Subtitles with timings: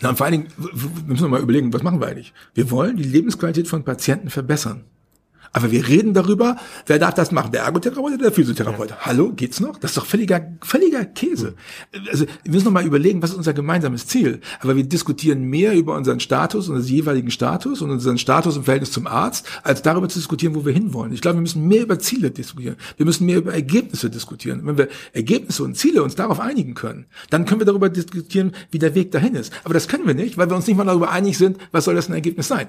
[0.00, 0.48] Na, vor allen Dingen,
[1.06, 2.32] müssen wir mal überlegen, was machen wir eigentlich?
[2.54, 4.84] Wir wollen die Lebensqualität von Patienten verbessern.
[5.52, 7.52] Aber wir reden darüber, wer darf das machen?
[7.52, 8.90] Der Ergotherapeut oder der Physiotherapeut?
[8.90, 8.98] Ja.
[9.00, 9.78] Hallo, geht's noch?
[9.78, 11.54] Das ist doch völliger, völliger Käse.
[12.10, 14.40] Also wir müssen noch mal überlegen, was ist unser gemeinsames Ziel?
[14.60, 18.92] Aber wir diskutieren mehr über unseren Status, unseren jeweiligen Status und unseren Status im Verhältnis
[18.92, 21.12] zum Arzt, als darüber zu diskutieren, wo wir hinwollen.
[21.12, 22.76] Ich glaube, wir müssen mehr über Ziele diskutieren.
[22.96, 24.62] Wir müssen mehr über Ergebnisse diskutieren.
[24.64, 28.78] Wenn wir Ergebnisse und Ziele uns darauf einigen können, dann können wir darüber diskutieren, wie
[28.78, 29.52] der Weg dahin ist.
[29.64, 31.94] Aber das können wir nicht, weil wir uns nicht mal darüber einig sind, was soll
[31.94, 32.68] das ein Ergebnis sein.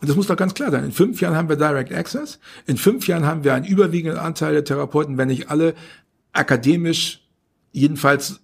[0.00, 0.84] Und das muss doch ganz klar sein.
[0.84, 2.38] In fünf Jahren haben wir Direct Access.
[2.66, 5.74] In fünf Jahren haben wir einen überwiegenden Anteil der Therapeuten, wenn nicht alle
[6.32, 7.26] akademisch,
[7.72, 8.40] jedenfalls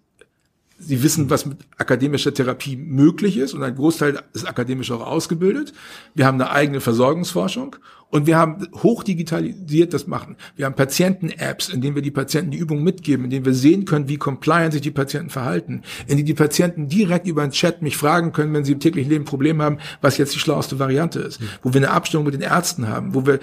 [0.86, 5.72] Sie wissen, was mit akademischer Therapie möglich ist und ein Großteil ist akademisch auch ausgebildet.
[6.14, 7.76] Wir haben eine eigene Versorgungsforschung
[8.14, 10.36] und wir haben hochdigitalisiert das machen.
[10.54, 13.86] Wir haben Patienten-Apps, in denen wir die Patienten die Übung mitgeben, in denen wir sehen
[13.86, 17.82] können, wie compliant sich die Patienten verhalten, in denen die Patienten direkt über den Chat
[17.82, 21.18] mich fragen können, wenn sie im täglichen Leben Probleme haben, was jetzt die schlauste Variante
[21.18, 21.48] ist, mhm.
[21.64, 23.40] wo wir eine Abstimmung mit den Ärzten haben, wo wir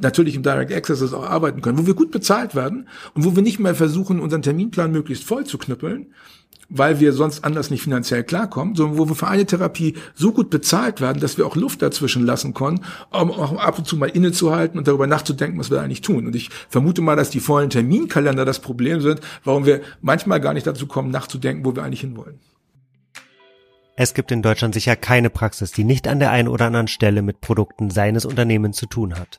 [0.00, 3.42] natürlich im Direct Access auch arbeiten können, wo wir gut bezahlt werden und wo wir
[3.42, 6.06] nicht mehr versuchen, unseren Terminplan möglichst voll zu knüppeln,
[6.68, 10.50] weil wir sonst anders nicht finanziell klarkommen, sondern wo wir für eine Therapie so gut
[10.50, 14.06] bezahlt werden, dass wir auch Luft dazwischen lassen können, um auch ab und zu mal
[14.06, 16.26] innezuhalten und darüber nachzudenken, was wir eigentlich tun.
[16.26, 20.54] Und ich vermute mal, dass die vollen Terminkalender das Problem sind, warum wir manchmal gar
[20.54, 22.40] nicht dazu kommen, nachzudenken, wo wir eigentlich hinwollen.
[23.94, 27.20] Es gibt in Deutschland sicher keine Praxis, die nicht an der einen oder anderen Stelle
[27.20, 29.38] mit Produkten seines Unternehmens zu tun hat.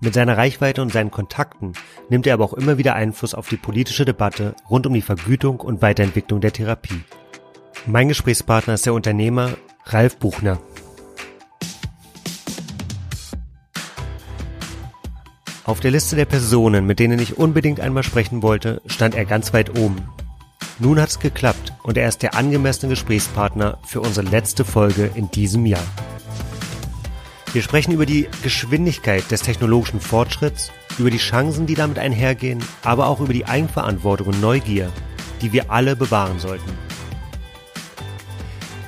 [0.00, 1.72] Mit seiner Reichweite und seinen Kontakten
[2.08, 5.60] nimmt er aber auch immer wieder Einfluss auf die politische Debatte rund um die Vergütung
[5.60, 7.04] und Weiterentwicklung der Therapie.
[7.86, 9.50] Mein Gesprächspartner ist der Unternehmer
[9.86, 10.58] Ralf Buchner.
[15.64, 19.54] Auf der Liste der Personen, mit denen ich unbedingt einmal sprechen wollte, stand er ganz
[19.54, 19.96] weit oben.
[20.78, 25.30] Nun hat es geklappt und er ist der angemessene Gesprächspartner für unsere letzte Folge in
[25.30, 25.86] diesem Jahr.
[27.54, 33.06] Wir sprechen über die Geschwindigkeit des technologischen Fortschritts, über die Chancen, die damit einhergehen, aber
[33.06, 34.90] auch über die Eigenverantwortung und Neugier,
[35.40, 36.72] die wir alle bewahren sollten.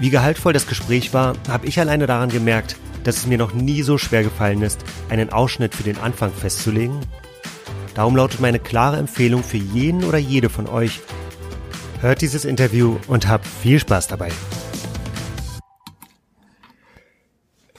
[0.01, 3.83] Wie gehaltvoll das Gespräch war, habe ich alleine daran gemerkt, dass es mir noch nie
[3.83, 6.99] so schwer gefallen ist, einen Ausschnitt für den Anfang festzulegen.
[7.95, 11.03] Darum lautet meine klare Empfehlung für jeden oder jede von euch,
[12.01, 14.33] hört dieses Interview und habt viel Spaß dabei.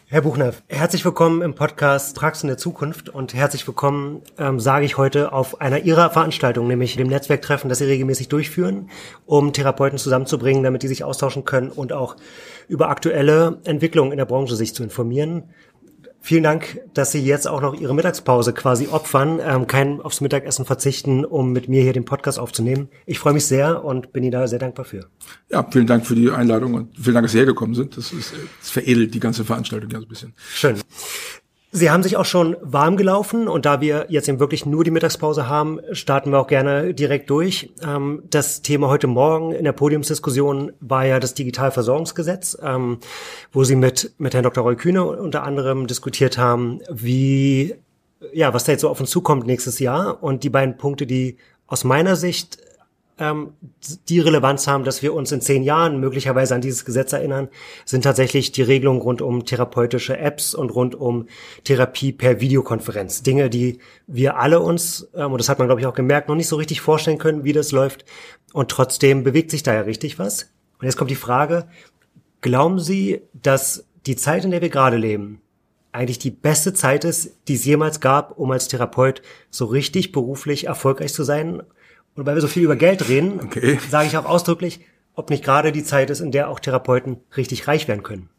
[0.10, 4.96] Herr Buchner, herzlich willkommen im Podcast Praxen der Zukunft und herzlich willkommen, ähm, sage ich
[4.96, 8.90] heute, auf einer Ihrer Veranstaltungen, nämlich dem Netzwerktreffen, das Sie regelmäßig durchführen,
[9.26, 12.16] um Therapeuten zusammenzubringen, damit die sich austauschen können und auch
[12.70, 15.50] über aktuelle Entwicklungen in der Branche sich zu informieren.
[16.20, 20.66] Vielen Dank, dass Sie jetzt auch noch Ihre Mittagspause quasi opfern, ähm, kein aufs Mittagessen
[20.66, 22.90] verzichten, um mit mir hier den Podcast aufzunehmen.
[23.06, 25.08] Ich freue mich sehr und bin Ihnen da sehr dankbar für.
[25.50, 27.96] Ja, vielen Dank für die Einladung und vielen Dank, dass Sie hergekommen sind.
[27.96, 30.34] Das, ist, das veredelt die ganze Veranstaltung ganz ein bisschen.
[30.38, 30.78] Schön.
[31.78, 34.90] Sie haben sich auch schon warm gelaufen und da wir jetzt eben wirklich nur die
[34.90, 37.72] Mittagspause haben, starten wir auch gerne direkt durch.
[37.86, 42.98] Ähm, das Thema heute Morgen in der Podiumsdiskussion war ja das Digitalversorgungsgesetz, ähm,
[43.52, 44.64] wo Sie mit, mit Herrn Dr.
[44.64, 47.76] Roy Kühne unter anderem diskutiert haben, wie,
[48.34, 50.24] ja, was da jetzt so auf uns zukommt nächstes Jahr.
[50.24, 52.58] Und die beiden Punkte, die aus meiner Sicht
[53.20, 53.54] ähm,
[54.10, 57.50] die Relevanz haben, dass wir uns in zehn Jahren möglicherweise an dieses Gesetz erinnern,
[57.86, 61.28] sind tatsächlich die Regelungen rund um therapeutische Apps und rund um
[61.64, 63.24] Therapie per Videokonferenz.
[63.24, 66.36] Dinge, die wir alle uns, ähm, und das hat man, glaube ich, auch gemerkt, noch
[66.36, 68.06] nicht so richtig vorstellen können, wie das läuft.
[68.54, 70.52] Und trotzdem bewegt sich da ja richtig was.
[70.80, 71.68] Und jetzt kommt die Frage,
[72.42, 75.42] glauben Sie, dass die Zeit, in der wir gerade leben,
[75.92, 80.68] eigentlich die beste Zeit ist, die es jemals gab, um als Therapeut so richtig beruflich
[80.68, 81.64] erfolgreich zu sein?
[82.18, 83.80] Und weil wir so viel über Geld reden, okay.
[83.90, 84.82] sage ich auch ausdrücklich,
[85.14, 88.30] ob nicht gerade die Zeit ist, in der auch Therapeuten richtig reich werden können.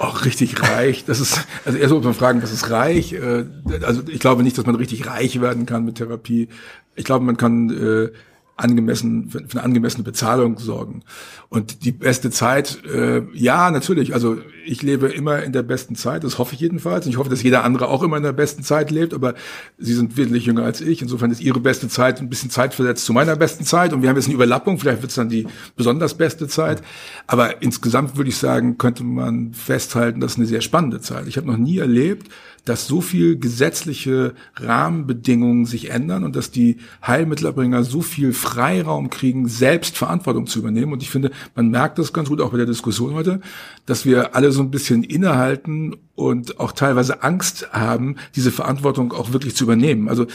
[0.00, 1.04] Auch richtig reich.
[1.04, 3.12] Das ist, also erst muss man fragen, was ist reich?
[3.12, 3.44] Äh,
[3.82, 6.48] also ich glaube nicht, dass man richtig reich werden kann mit Therapie.
[6.96, 8.12] Ich glaube, man kann äh,
[8.56, 11.02] angemessen für, eine angemessene Bezahlung sorgen.
[11.48, 14.14] Und die beste Zeit, äh, ja, natürlich.
[14.14, 17.04] Also ich lebe immer in der besten Zeit, das hoffe ich jedenfalls.
[17.04, 19.34] Und ich hoffe, dass jeder andere auch immer in der besten Zeit lebt, aber
[19.78, 21.02] Sie sind wesentlich jünger als ich.
[21.02, 23.92] Insofern ist Ihre beste Zeit ein bisschen zeitversetzt zu meiner besten Zeit.
[23.92, 25.46] Und wir haben jetzt eine Überlappung, vielleicht wird es dann die
[25.76, 26.80] besonders beste Zeit.
[27.26, 31.26] Aber insgesamt würde ich sagen, könnte man festhalten, das ist eine sehr spannende Zeit.
[31.26, 32.28] Ich habe noch nie erlebt,
[32.64, 39.48] dass so viel gesetzliche Rahmenbedingungen sich ändern und dass die Heilmittelerbringer so viel Freiraum kriegen,
[39.48, 40.92] selbst Verantwortung zu übernehmen.
[40.92, 43.40] Und ich finde, man merkt das ganz gut auch bei der Diskussion heute,
[43.86, 49.32] dass wir alle so ein bisschen innehalten und auch teilweise Angst haben, diese Verantwortung auch
[49.32, 50.08] wirklich zu übernehmen.
[50.08, 50.26] Also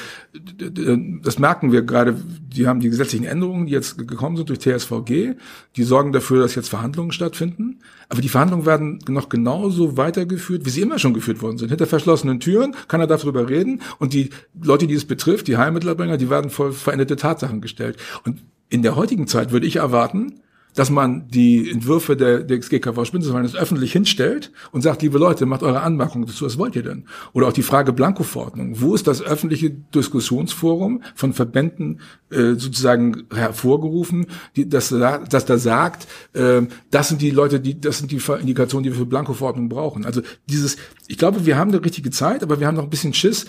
[1.23, 2.19] das merken wir gerade,
[2.53, 5.35] die haben die gesetzlichen Änderungen, die jetzt gekommen sind durch TSVG,
[5.75, 7.79] die sorgen dafür, dass jetzt Verhandlungen stattfinden.
[8.09, 11.69] Aber die Verhandlungen werden noch genauso weitergeführt, wie sie immer schon geführt worden sind.
[11.69, 14.31] Hinter verschlossenen Türen, keiner darf darüber reden und die
[14.61, 17.97] Leute, die es betrifft, die Heilmittelerbringer, die werden vor veränderte Tatsachen gestellt.
[18.25, 20.41] Und in der heutigen Zeit würde ich erwarten,
[20.79, 25.61] dass man die Entwürfe der, des GKV Spindelverfahrens öffentlich hinstellt und sagt, liebe Leute, macht
[25.61, 27.03] eure Anmerkungen dazu, was wollt ihr denn?
[27.33, 28.79] Oder auch die Frage Blankoverordnung.
[28.79, 31.99] Wo ist das öffentliche Diskussionsforum von Verbänden
[32.29, 36.61] äh, sozusagen hervorgerufen, die, das, das da sagt, äh,
[36.91, 40.05] das sind die Leute, die, das sind die Indikationen, die wir für Blankoverordnung brauchen.
[40.05, 40.77] Also dieses,
[41.07, 43.47] ich glaube, wir haben eine richtige Zeit, aber wir haben noch ein bisschen Schiss,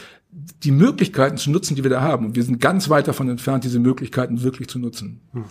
[0.64, 2.26] die Möglichkeiten zu nutzen, die wir da haben.
[2.26, 5.20] Und wir sind ganz weit davon entfernt, diese Möglichkeiten wirklich zu nutzen.
[5.32, 5.44] Hm.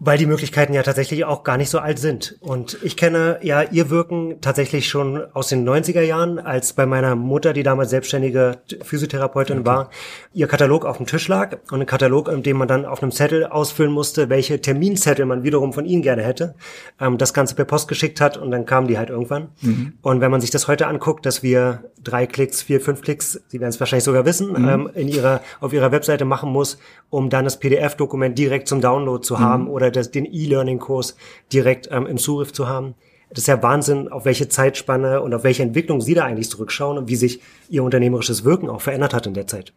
[0.00, 2.36] Weil die Möglichkeiten ja tatsächlich auch gar nicht so alt sind.
[2.40, 7.14] Und ich kenne ja ihr Wirken tatsächlich schon aus den 90er Jahren, als bei meiner
[7.14, 9.66] Mutter, die damals selbstständige Physiotherapeutin okay.
[9.66, 9.90] war,
[10.32, 11.58] ihr Katalog auf dem Tisch lag.
[11.70, 15.44] Und ein Katalog, in dem man dann auf einem Zettel ausfüllen musste, welche Terminzettel man
[15.44, 16.56] wiederum von ihnen gerne hätte.
[17.00, 19.50] Ähm, das Ganze per Post geschickt hat und dann kamen die halt irgendwann.
[19.60, 19.92] Mhm.
[20.02, 23.60] Und wenn man sich das heute anguckt, dass wir drei Klicks, vier, fünf Klicks, Sie
[23.60, 24.68] werden es wahrscheinlich sogar wissen, mhm.
[24.68, 26.78] ähm, in ihrer, auf ihrer Webseite machen muss,
[27.10, 29.40] um dann das PDF-Dokument direkt zum Download zu mhm.
[29.40, 31.16] haben oder das, den E-Learning-Kurs
[31.52, 32.94] direkt ähm, im Zugriff zu haben.
[33.30, 36.98] Das ist ja Wahnsinn, auf welche Zeitspanne und auf welche Entwicklung Sie da eigentlich zurückschauen
[36.98, 39.72] und wie sich Ihr unternehmerisches Wirken auch verändert hat in der Zeit.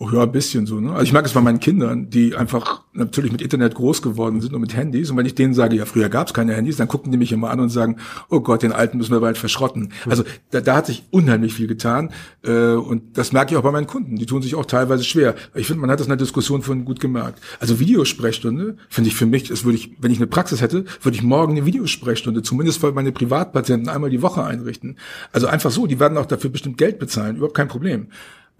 [0.00, 0.78] Oh ja, ein bisschen so.
[0.78, 0.92] Ne?
[0.92, 4.54] Also ich merke es bei meinen Kindern, die einfach natürlich mit Internet groß geworden sind
[4.54, 5.10] und mit Handys.
[5.10, 7.32] Und wenn ich denen sage, ja, früher gab es keine Handys, dann gucken die mich
[7.32, 7.96] immer an und sagen,
[8.30, 9.92] oh Gott, den alten müssen wir bald verschrotten.
[10.06, 12.10] Also da, da hat sich unheimlich viel getan.
[12.44, 14.16] Äh, und das merke ich auch bei meinen Kunden.
[14.16, 15.34] Die tun sich auch teilweise schwer.
[15.54, 17.40] Ich finde, man hat das in der Diskussion vorhin gut gemerkt.
[17.58, 21.16] Also Videosprechstunde finde ich für mich, das würde ich, wenn ich eine Praxis hätte, würde
[21.16, 24.96] ich morgen eine Videosprechstunde, zumindest für meine Privatpatienten einmal die Woche einrichten.
[25.32, 28.08] Also einfach so, die werden auch dafür bestimmt Geld bezahlen, überhaupt kein Problem.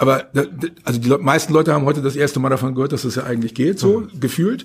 [0.01, 0.29] Aber
[0.85, 3.53] also die meisten Leute haben heute das erste Mal davon gehört, dass das ja eigentlich
[3.55, 4.21] geht, so mhm.
[4.21, 4.65] gefühlt.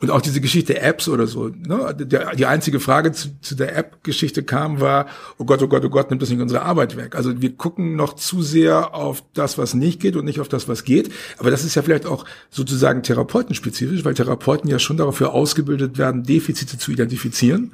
[0.00, 1.48] Und auch diese Geschichte Apps oder so.
[1.48, 1.96] Ne?
[2.36, 5.06] Die einzige Frage zu, zu der App-Geschichte kam, war,
[5.38, 7.14] oh Gott, oh Gott, oh Gott, nimmt das nicht unsere Arbeit weg.
[7.14, 10.68] Also wir gucken noch zu sehr auf das, was nicht geht und nicht auf das,
[10.68, 11.10] was geht.
[11.38, 16.24] Aber das ist ja vielleicht auch sozusagen therapeutenspezifisch, weil Therapeuten ja schon dafür ausgebildet werden,
[16.24, 17.72] Defizite zu identifizieren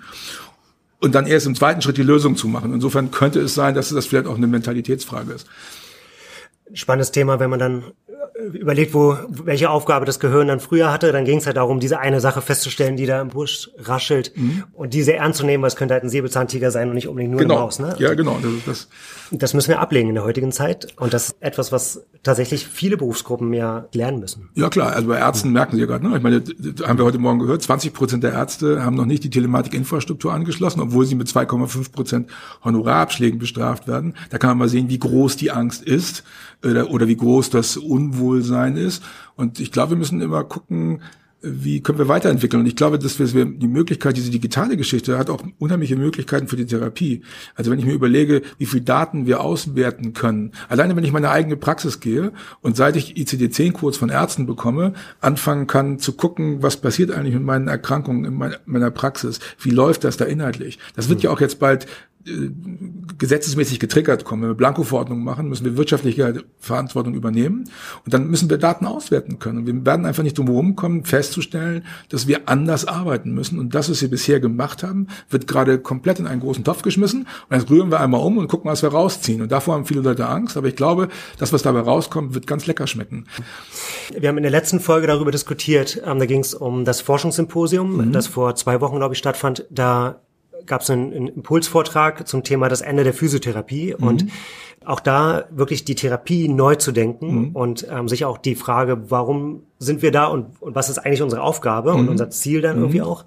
[1.00, 2.72] und dann erst im zweiten Schritt die Lösung zu machen.
[2.72, 5.48] Insofern könnte es sein, dass das vielleicht auch eine Mentalitätsfrage ist
[6.74, 7.84] spannendes Thema, wenn man dann
[8.40, 11.98] überlegt, wo welche Aufgabe das Gehirn dann früher hatte, dann ging es halt darum, diese
[11.98, 14.64] eine Sache festzustellen, die da im Busch raschelt mhm.
[14.72, 17.32] und diese ernst zu nehmen, weil es könnte halt ein Säbelzahntiger sein und nicht unbedingt
[17.32, 17.56] nur genau.
[17.56, 17.78] eine Maus.
[17.78, 17.94] Ne?
[17.98, 18.38] Ja, genau.
[18.42, 18.88] Das, das,
[19.30, 22.96] das müssen wir ablegen in der heutigen Zeit und das ist etwas, was tatsächlich viele
[22.96, 24.50] Berufsgruppen mehr lernen müssen.
[24.54, 25.54] Ja klar, also bei Ärzten mhm.
[25.54, 26.16] merken Sie ja gerade, ne?
[26.16, 26.42] ich meine,
[26.86, 30.80] haben wir heute Morgen gehört, 20 Prozent der Ärzte haben noch nicht die Telematikinfrastruktur angeschlossen,
[30.80, 32.30] obwohl sie mit 2,5 Prozent
[32.64, 34.14] Honorarabschlägen bestraft werden.
[34.30, 36.24] Da kann man mal sehen, wie groß die Angst ist
[36.64, 39.02] oder, äh, oder wie groß das Unwohlsein ist.
[39.36, 41.00] Und ich glaube, wir müssen immer gucken,
[41.42, 42.60] wie können wir weiterentwickeln?
[42.60, 46.56] Und ich glaube, dass wir die Möglichkeit, diese digitale Geschichte hat auch unheimliche Möglichkeiten für
[46.56, 47.22] die Therapie.
[47.54, 50.52] Also wenn ich mir überlege, wie viel Daten wir auswerten können.
[50.68, 55.66] Alleine wenn ich meine eigene Praxis gehe und seit ich ICD-10-Codes von Ärzten bekomme, anfangen
[55.66, 59.40] kann zu gucken, was passiert eigentlich mit meinen Erkrankungen in meiner Praxis?
[59.58, 60.78] Wie läuft das da inhaltlich?
[60.94, 61.86] Das wird ja auch jetzt bald
[63.18, 64.42] gesetzesmäßig getriggert kommen.
[64.42, 67.70] Wenn wir Blanko-Verordnungen machen, müssen wir wirtschaftliche Verantwortung übernehmen
[68.04, 69.66] und dann müssen wir Daten auswerten können.
[69.66, 73.58] Wir werden einfach nicht drum kommen, festzustellen, dass wir anders arbeiten müssen.
[73.58, 77.26] Und das, was wir bisher gemacht haben, wird gerade komplett in einen großen Topf geschmissen.
[77.48, 79.40] Und jetzt rühren wir einmal um und gucken, was wir rausziehen.
[79.40, 80.56] Und davor haben viele Leute Angst.
[80.56, 81.08] Aber ich glaube,
[81.38, 83.26] das, was dabei rauskommt, wird ganz lecker schmecken.
[84.18, 86.02] Wir haben in der letzten Folge darüber diskutiert.
[86.04, 88.12] Ähm, da ging es um das Forschungssymposium, mhm.
[88.12, 89.66] das vor zwei Wochen, glaube ich, stattfand.
[89.70, 90.20] Da
[90.70, 94.06] gab es einen, einen Impulsvortrag zum Thema das Ende der Physiotherapie mhm.
[94.06, 94.26] und
[94.86, 97.56] auch da wirklich die Therapie neu zu denken mhm.
[97.56, 101.22] und ähm, sich auch die Frage, warum sind wir da und, und was ist eigentlich
[101.22, 101.98] unsere Aufgabe mhm.
[101.98, 103.06] und unser Ziel dann irgendwie mhm.
[103.06, 103.24] auch,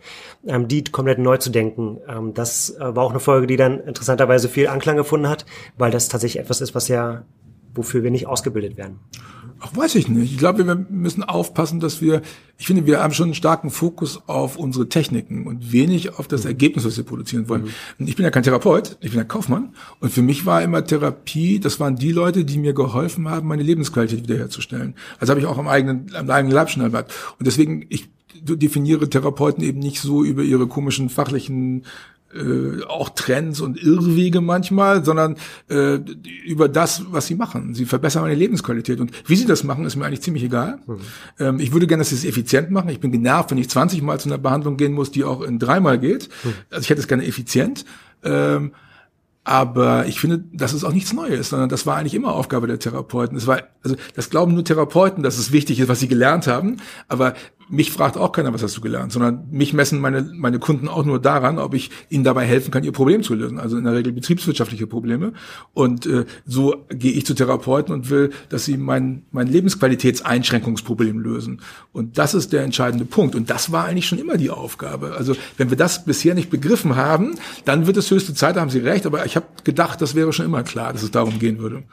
[0.48, 2.00] ähm, die komplett neu zu denken.
[2.08, 5.46] Ähm, das äh, war auch eine Folge, die dann interessanterweise viel Anklang gefunden hat,
[5.78, 7.24] weil das tatsächlich etwas ist, was ja
[7.76, 9.00] wofür wir nicht ausgebildet werden.
[9.66, 10.34] Ach, weiß ich nicht.
[10.34, 12.22] Ich glaube, wir müssen aufpassen, dass wir,
[12.58, 16.44] ich finde, wir haben schon einen starken Fokus auf unsere Techniken und wenig auf das
[16.44, 17.72] Ergebnis, was wir produzieren wollen.
[17.98, 18.08] Mhm.
[18.08, 19.74] Ich bin ja kein Therapeut, ich bin ja Kaufmann.
[20.02, 23.64] Und für mich war immer Therapie, das waren die Leute, die mir geholfen haben, meine
[23.64, 24.96] Lebensqualität wiederherzustellen.
[25.18, 27.14] Also habe ich auch am eigenen, am eigenen Leib schon erlebt.
[27.40, 28.10] Und deswegen, ich
[28.42, 31.86] definiere Therapeuten eben nicht so über ihre komischen fachlichen
[32.34, 35.36] äh, auch Trends und Irrwege manchmal, sondern
[35.70, 36.00] äh,
[36.46, 37.76] über das, was sie machen.
[37.76, 39.00] Sie verbessern meine Lebensqualität.
[39.00, 40.80] Und wie sie das machen, ist mir eigentlich ziemlich egal.
[40.86, 40.98] Mhm.
[41.40, 42.90] Ähm, ich würde gerne, dass sie es effizient machen.
[42.90, 45.60] Ich bin genervt, wenn ich 20 Mal zu einer Behandlung gehen muss, die auch in
[45.60, 46.30] dreimal geht.
[46.44, 46.54] Mhm.
[46.70, 47.86] Also ich hätte es gerne effizient.
[48.24, 48.74] Ähm,
[49.46, 52.80] Aber ich finde, das ist auch nichts Neues, sondern das war eigentlich immer Aufgabe der
[52.80, 53.38] Therapeuten.
[53.38, 56.78] Es war, also das glauben nur Therapeuten, dass es wichtig ist, was sie gelernt haben.
[57.10, 57.34] Aber
[57.70, 61.06] mich fragt auch keiner, was hast du gelernt, sondern mich messen meine, meine Kunden auch
[61.06, 63.60] nur daran, ob ich ihnen dabei helfen kann, ihr Problem zu lösen.
[63.60, 65.34] Also in der Regel betriebswirtschaftliche Probleme.
[65.74, 71.62] Und äh, so gehe ich zu Therapeuten und will, dass sie mein, mein Lebensqualitätseinschränkungsproblem lösen.
[71.92, 73.36] Und das ist der entscheidende Punkt.
[73.36, 75.16] Und das war eigentlich schon immer die Aufgabe.
[75.18, 78.70] Also wenn wir das bisher nicht begriffen haben, dann wird es höchste Zeit, da haben
[78.70, 81.60] Sie recht, aber ich habe gedacht, das wäre schon immer klar, dass es darum gehen
[81.60, 81.84] würde.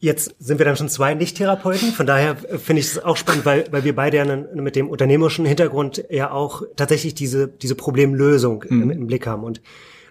[0.00, 1.90] Jetzt sind wir dann schon zwei Nicht-Therapeuten.
[1.90, 5.44] Von daher finde ich es auch spannend, weil, weil wir beide ja mit dem unternehmerischen
[5.44, 8.82] Hintergrund ja auch tatsächlich diese, diese Problemlösung mhm.
[8.82, 9.42] im, im, Blick haben.
[9.42, 9.60] Und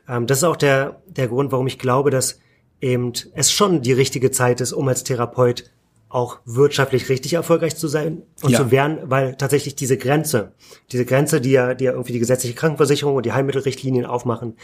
[0.09, 2.39] ähm, das ist auch der, der Grund, warum ich glaube, dass
[2.81, 5.63] eben es schon die richtige Zeit ist, um als Therapeut
[6.09, 8.59] auch wirtschaftlich richtig erfolgreich zu sein und ja.
[8.59, 10.53] zu werden, weil tatsächlich diese Grenze,
[10.91, 14.55] diese Grenze, die ja, die ja irgendwie die gesetzliche Krankenversicherung und die Heilmittelrichtlinien aufmachen,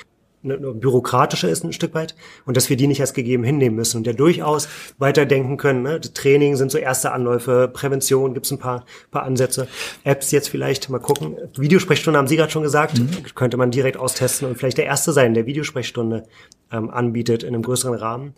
[0.44, 4.08] eine, ist ein Stück weit und dass wir die nicht als gegeben hinnehmen müssen und
[4.08, 5.84] ja durchaus weiterdenken können.
[5.84, 6.02] Ne?
[6.02, 9.68] Training sind so erste Anläufe, Prävention gibt es ein paar, paar Ansätze.
[10.04, 11.38] Apps jetzt vielleicht mal gucken.
[11.58, 13.10] Videosprechstunde haben Sie gerade schon gesagt, mhm.
[13.36, 16.24] könnte man direkt austesten und vielleicht der Erste sein, der Videosprechstunde
[16.74, 18.34] ähm, anbietet in einem größeren Rahmen.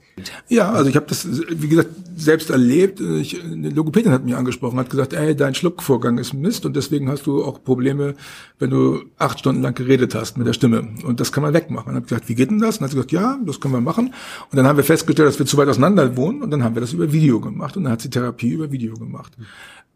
[0.50, 3.00] Ja, also ich habe das, wie gesagt, selbst erlebt.
[3.00, 7.10] Ich, eine Logopädin hat mich angesprochen, hat gesagt, ey, dein Schluckvorgang ist Mist und deswegen
[7.10, 8.16] hast du auch Probleme,
[8.60, 10.88] wenn du acht Stunden lang geredet hast mit der Stimme.
[11.06, 11.95] Und das kann man wegmachen.
[11.96, 12.76] Und habe gesagt, wie geht denn das?
[12.76, 14.14] Und dann hat sie gesagt, ja, das können wir machen.
[14.52, 16.82] Und dann haben wir festgestellt, dass wir zu weit auseinander wohnen und dann haben wir
[16.82, 19.34] das über Video gemacht und dann hat sie Therapie über Video gemacht.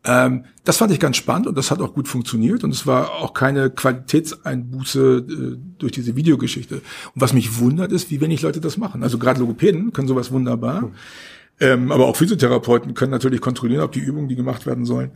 [0.06, 3.12] Ähm, das fand ich ganz spannend und das hat auch gut funktioniert und es war
[3.16, 6.76] auch keine Qualitätseinbuße äh, durch diese Videogeschichte.
[6.76, 6.84] Und
[7.16, 9.04] was mich wundert ist, wie wenig Leute das machen.
[9.04, 10.84] Also gerade Logopäden können sowas wunderbar.
[10.84, 10.92] Mhm.
[11.62, 15.12] Ähm, aber auch Physiotherapeuten können natürlich kontrollieren, ob die Übungen, die gemacht werden sollen,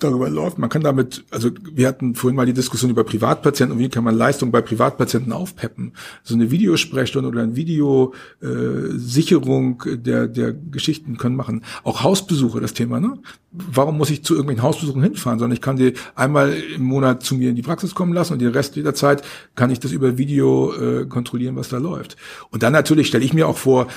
[0.00, 0.58] darüber läuft.
[0.58, 4.04] Man kann damit, also wir hatten vorhin mal die Diskussion über Privatpatienten und wie kann
[4.04, 5.94] man Leistung bei Privatpatienten aufpeppen.
[6.22, 11.64] So eine Videosprechstunde oder eine Videosicherung äh, der, der Geschichten können machen.
[11.84, 13.14] Auch Hausbesuche, das Thema, ne?
[13.52, 17.34] Warum muss ich zu irgendwelchen Hausbesuchen hinfahren, sondern ich kann die einmal im Monat zu
[17.34, 19.24] mir in die Praxis kommen lassen und den Rest der Zeit
[19.56, 22.16] kann ich das über Video äh, kontrollieren, was da läuft.
[22.50, 23.88] Und dann natürlich stelle ich mir auch vor,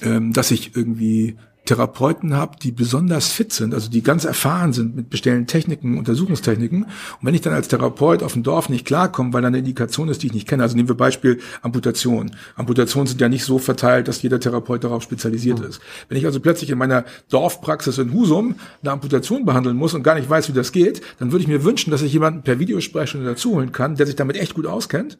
[0.00, 4.96] ähm, dass ich irgendwie Therapeuten habe, die besonders fit sind, also die ganz erfahren sind
[4.96, 6.84] mit bestehenden Techniken, Untersuchungstechniken.
[6.84, 6.90] Und
[7.20, 10.22] wenn ich dann als Therapeut auf dem Dorf nicht klarkomme, weil da eine Indikation ist,
[10.22, 12.32] die ich nicht kenne, also nehmen wir Beispiel Amputation.
[12.56, 15.66] Amputationen sind ja nicht so verteilt, dass jeder Therapeut darauf spezialisiert mhm.
[15.66, 15.80] ist.
[16.08, 20.16] Wenn ich also plötzlich in meiner Dorfpraxis in Husum eine Amputation behandeln muss und gar
[20.16, 23.26] nicht weiß, wie das geht, dann würde ich mir wünschen, dass ich jemanden per Videosprechstunde
[23.26, 25.18] dazu holen kann, der sich damit echt gut auskennt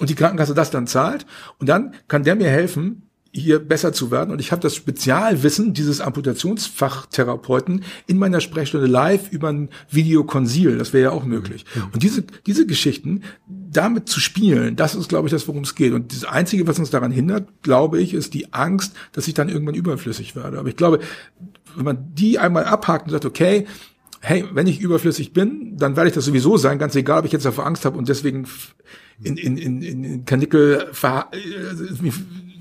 [0.00, 1.26] und die Krankenkasse das dann zahlt
[1.58, 3.03] und dann kann der mir helfen,
[3.36, 4.30] hier besser zu werden.
[4.30, 10.78] Und ich habe das Spezialwissen dieses Amputationsfachtherapeuten in meiner Sprechstunde live über ein Videokonsil.
[10.78, 11.64] Das wäre ja auch möglich.
[11.74, 11.82] Mhm.
[11.92, 15.92] Und diese, diese Geschichten, damit zu spielen, das ist, glaube ich, das, worum es geht.
[15.92, 19.48] Und das Einzige, was uns daran hindert, glaube ich, ist die Angst, dass ich dann
[19.48, 20.60] irgendwann überflüssig werde.
[20.60, 21.00] Aber ich glaube,
[21.74, 23.66] wenn man die einmal abhakt und sagt, okay,
[24.20, 27.32] hey, wenn ich überflüssig bin, dann werde ich das sowieso sein, ganz egal, ob ich
[27.32, 28.46] jetzt davor Angst habe und deswegen
[29.22, 30.88] in, in, in, in Kanickel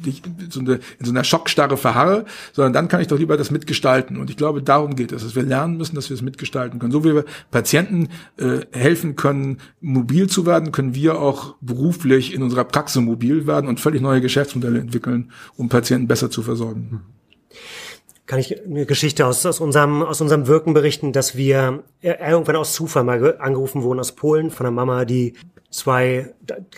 [0.03, 3.37] ver äh, so eine, in so einer Schockstarre verharre, sondern dann kann ich doch lieber
[3.37, 4.17] das mitgestalten.
[4.17, 6.91] Und ich glaube, darum geht es, dass wir lernen müssen, dass wir es mitgestalten können.
[6.91, 12.43] So wie wir Patienten äh, helfen können, mobil zu werden, können wir auch beruflich in
[12.43, 17.01] unserer Praxis mobil werden und völlig neue Geschäftsmodelle entwickeln, um Patienten besser zu versorgen
[18.25, 22.73] kann ich eine Geschichte aus, aus, unserem, aus unserem Wirken berichten, dass wir irgendwann aus
[22.73, 25.33] Zufall mal angerufen wurden aus Polen von einer Mama, die
[25.69, 26.33] zwei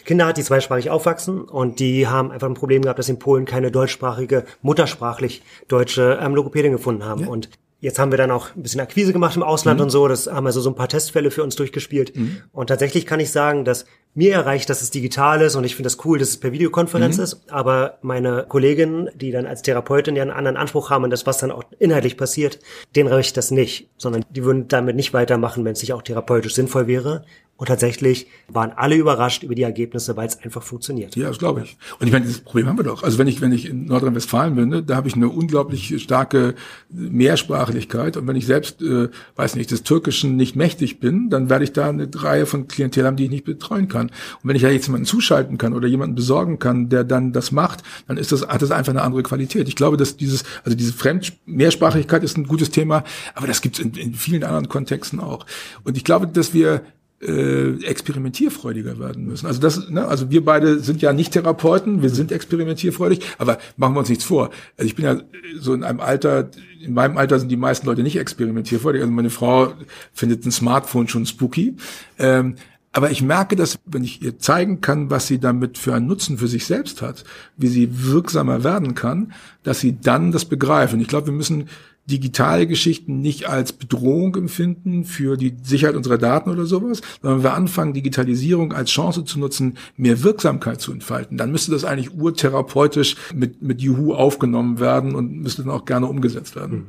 [0.06, 3.46] Kinder hat, die zweisprachig aufwachsen und die haben einfach ein Problem gehabt, dass in Polen
[3.46, 7.22] keine deutschsprachige, muttersprachlich deutsche ähm, Logopädin gefunden haben.
[7.22, 7.28] Ja.
[7.28, 7.50] Und
[7.80, 9.86] jetzt haben wir dann auch ein bisschen Akquise gemacht im Ausland mhm.
[9.86, 10.08] und so.
[10.08, 12.16] Das haben also so ein paar Testfälle für uns durchgespielt.
[12.16, 12.42] Mhm.
[12.54, 13.86] Und tatsächlich kann ich sagen, dass
[14.16, 17.18] mir erreicht, dass es digital ist und ich finde das cool, dass es per Videokonferenz
[17.18, 17.24] mhm.
[17.24, 17.42] ist.
[17.50, 21.38] Aber meine Kolleginnen, die dann als Therapeutin ja einen anderen Anspruch haben und das, was
[21.38, 22.60] dann auch inhaltlich passiert,
[22.96, 26.56] denen reicht das nicht, sondern die würden damit nicht weitermachen, wenn es nicht auch therapeutisch
[26.56, 27.26] sinnvoll wäre.
[27.58, 31.16] Und tatsächlich waren alle überrascht über die Ergebnisse, weil es einfach funktioniert.
[31.16, 31.78] Ja, das glaube ich.
[32.00, 33.02] Und ich meine, das Problem haben wir doch.
[33.02, 36.56] Also wenn ich, wenn ich in Nordrhein-Westfalen bin, ne, da habe ich eine unglaublich starke
[36.90, 38.18] Mehrsprachlichkeit.
[38.18, 39.08] Und wenn ich selbst, äh,
[39.38, 43.06] weiß nicht, des Türkischen nicht mächtig bin, dann werde ich da eine Reihe von Klientel
[43.06, 44.05] haben, die ich nicht betreuen kann.
[44.06, 47.52] Und wenn ich ja jetzt jemanden zuschalten kann oder jemanden besorgen kann, der dann das
[47.52, 49.68] macht, dann ist das, hat das einfach eine andere Qualität.
[49.68, 53.80] Ich glaube, dass dieses, also diese Fremd Mehrsprachigkeit ist ein gutes Thema, aber das gibt
[53.80, 55.46] es in, in vielen anderen Kontexten auch.
[55.84, 56.82] Und ich glaube, dass wir
[57.22, 59.48] äh, experimentierfreudiger werden müssen.
[59.48, 63.96] Also das, ne, also wir beide sind ja nicht Therapeuten, wir sind experimentierfreudig, aber machen
[63.96, 64.50] wir uns nichts vor.
[64.78, 65.22] Also ich bin ja
[65.58, 66.50] so in einem Alter,
[66.82, 69.02] in meinem Alter sind die meisten Leute nicht experimentierfreudig.
[69.02, 69.74] Also meine Frau
[70.14, 71.76] findet ein Smartphone schon spooky.
[72.20, 72.56] Ähm,
[72.96, 76.38] Aber ich merke, dass wenn ich ihr zeigen kann, was sie damit für einen Nutzen
[76.38, 77.26] für sich selbst hat,
[77.58, 79.34] wie sie wirksamer werden kann,
[79.64, 81.02] dass sie dann das begreifen.
[81.02, 81.68] Ich glaube, wir müssen
[82.06, 87.54] digitale Geschichten nicht als Bedrohung empfinden für die Sicherheit unserer Daten oder sowas, sondern wir
[87.54, 93.18] anfangen, Digitalisierung als Chance zu nutzen, mehr Wirksamkeit zu entfalten, dann müsste das eigentlich urtherapeutisch
[93.34, 96.72] mit, mit Juhu aufgenommen werden und müsste dann auch gerne umgesetzt werden.
[96.72, 96.88] Hm.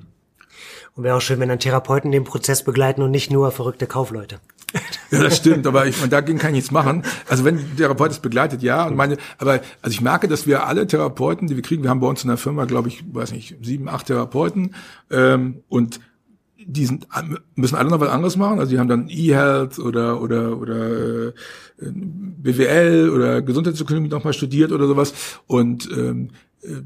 [0.94, 4.38] Und wäre auch schön, wenn dann Therapeuten den Prozess begleiten und nicht nur verrückte Kaufleute.
[5.10, 7.02] Ja, das stimmt, aber ich meine, dagegen kann ich nichts machen.
[7.28, 8.86] Also wenn der Therapeut es begleitet, ja.
[8.86, 12.00] Und meine, aber also ich merke, dass wir alle Therapeuten, die wir kriegen, wir haben
[12.00, 14.74] bei uns in der Firma, glaube ich, weiß nicht, sieben, acht Therapeuten
[15.10, 16.00] ähm, und
[16.68, 17.06] die sind,
[17.54, 18.58] müssen alle noch was anderes machen.
[18.58, 21.32] Also die haben dann E-Health oder oder oder äh,
[21.78, 25.14] BWL oder Gesundheitsökonomie nochmal studiert oder sowas.
[25.46, 26.30] Und ähm,
[26.62, 26.82] äh,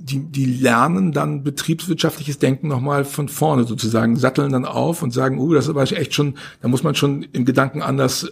[0.00, 5.38] die, die lernen dann betriebswirtschaftliches Denken nochmal von vorne sozusagen, satteln dann auf und sagen,
[5.38, 8.30] uh, das ist aber echt schon, da muss man schon im Gedanken anders, äh,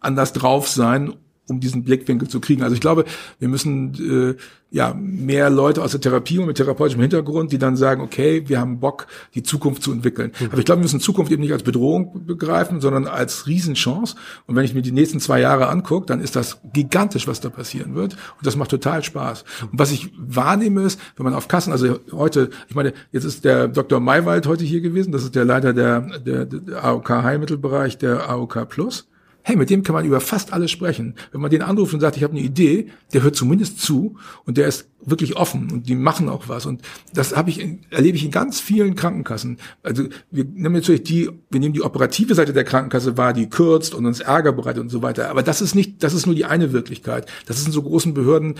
[0.00, 1.14] anders drauf sein,
[1.48, 2.62] um diesen Blickwinkel zu kriegen.
[2.62, 3.04] Also ich glaube,
[3.38, 7.76] wir müssen äh, ja mehr Leute aus der Therapie und mit therapeutischem Hintergrund, die dann
[7.76, 10.32] sagen, okay, wir haben Bock, die Zukunft zu entwickeln.
[10.38, 10.46] Mhm.
[10.50, 14.16] Aber ich glaube, wir müssen Zukunft eben nicht als Bedrohung begreifen, sondern als Riesenchance.
[14.46, 17.50] Und wenn ich mir die nächsten zwei Jahre angucke, dann ist das gigantisch, was da
[17.50, 18.14] passieren wird.
[18.14, 19.44] Und das macht total Spaß.
[19.70, 23.44] Und was ich wahrnehme ist, wenn man auf Kassen, also heute, ich meine, jetzt ist
[23.44, 24.00] der Dr.
[24.00, 28.68] Maywald heute hier gewesen, das ist der Leiter der, der, der AOK Heilmittelbereich der AOK
[28.68, 29.06] Plus
[29.46, 31.14] hey, mit dem kann man über fast alles sprechen.
[31.30, 34.56] Wenn man den anruft und sagt, ich habe eine Idee, der hört zumindest zu und
[34.56, 36.64] der ist wirklich offen und die machen auch was.
[36.64, 36.80] Und
[37.12, 37.60] das habe ich,
[37.90, 39.58] erlebe ich in ganz vielen Krankenkassen.
[39.82, 43.94] Also wir nehmen natürlich die, wir nehmen die operative Seite der Krankenkasse wahr, die kürzt
[43.94, 45.28] und uns Ärger bereitet und so weiter.
[45.28, 47.30] Aber das ist nicht, das ist nur die eine Wirklichkeit.
[47.44, 48.54] Das ist in so großen Behörden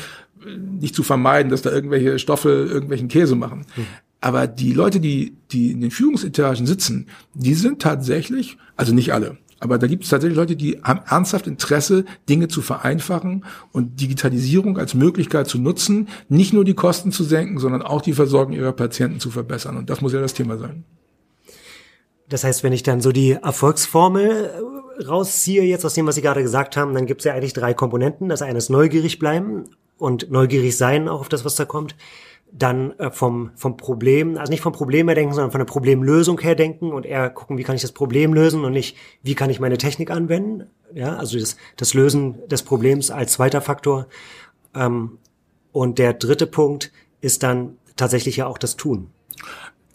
[0.44, 3.64] äh, nicht zu vermeiden, dass da irgendwelche Stoffe irgendwelchen Käse machen.
[3.74, 3.86] Hm.
[4.20, 9.36] Aber die Leute, die, die in den Führungsetagen sitzen, die sind tatsächlich, also nicht alle,
[9.64, 14.76] aber da gibt es tatsächlich Leute, die haben ernsthaft Interesse, Dinge zu vereinfachen und Digitalisierung
[14.76, 18.72] als Möglichkeit zu nutzen, nicht nur die Kosten zu senken, sondern auch die Versorgung ihrer
[18.72, 19.78] Patienten zu verbessern.
[19.78, 20.84] Und das muss ja das Thema sein.
[22.28, 24.50] Das heißt, wenn ich dann so die Erfolgsformel
[25.08, 27.72] rausziehe, jetzt aus dem, was Sie gerade gesagt haben, dann gibt es ja eigentlich drei
[27.72, 28.28] Komponenten.
[28.28, 29.64] Das eine ist neugierig bleiben
[29.96, 31.96] und neugierig sein auch auf das, was da kommt
[32.56, 36.40] dann äh, vom, vom Problem, also nicht vom Problem her denken, sondern von der Problemlösung
[36.40, 39.50] her denken und eher gucken, wie kann ich das Problem lösen und nicht, wie kann
[39.50, 40.68] ich meine Technik anwenden.
[40.94, 44.06] Ja, also das, das Lösen des Problems als zweiter Faktor.
[44.74, 45.18] Ähm,
[45.72, 49.10] und der dritte Punkt ist dann tatsächlich ja auch das Tun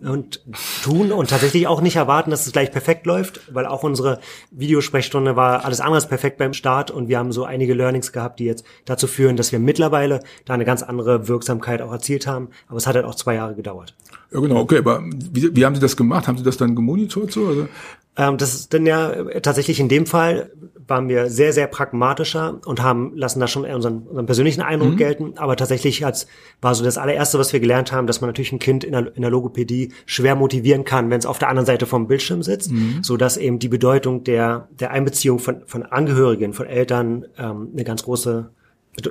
[0.01, 0.41] und
[0.83, 4.19] tun und tatsächlich auch nicht erwarten, dass es gleich perfekt läuft, weil auch unsere
[4.51, 8.45] Videosprechstunde war alles anderes perfekt beim Start und wir haben so einige Learnings gehabt, die
[8.45, 12.49] jetzt dazu führen, dass wir mittlerweile da eine ganz andere Wirksamkeit auch erzielt haben.
[12.67, 13.95] Aber es hat halt auch zwei Jahre gedauert.
[14.31, 16.27] Ja, genau, okay, aber wie, wie haben Sie das gemacht?
[16.27, 17.47] Haben Sie das dann gemonitort so?
[17.47, 17.67] Also?
[18.15, 19.11] Ähm, das ist dann ja
[19.41, 20.51] tatsächlich in dem Fall
[20.89, 24.97] waren wir sehr, sehr pragmatischer und haben, lassen da schon unseren, unseren persönlichen Eindruck mhm.
[24.97, 25.33] gelten.
[25.37, 26.27] Aber tatsächlich als,
[26.61, 29.15] war so das allererste, was wir gelernt haben, dass man natürlich ein Kind in der,
[29.15, 32.71] in der Logopädie schwer motivieren kann, wenn es auf der anderen Seite vom Bildschirm sitzt,
[32.71, 33.03] mhm.
[33.03, 37.83] so dass eben die Bedeutung der, der Einbeziehung von, von Angehörigen, von Eltern ähm, eine
[37.83, 38.49] ganz große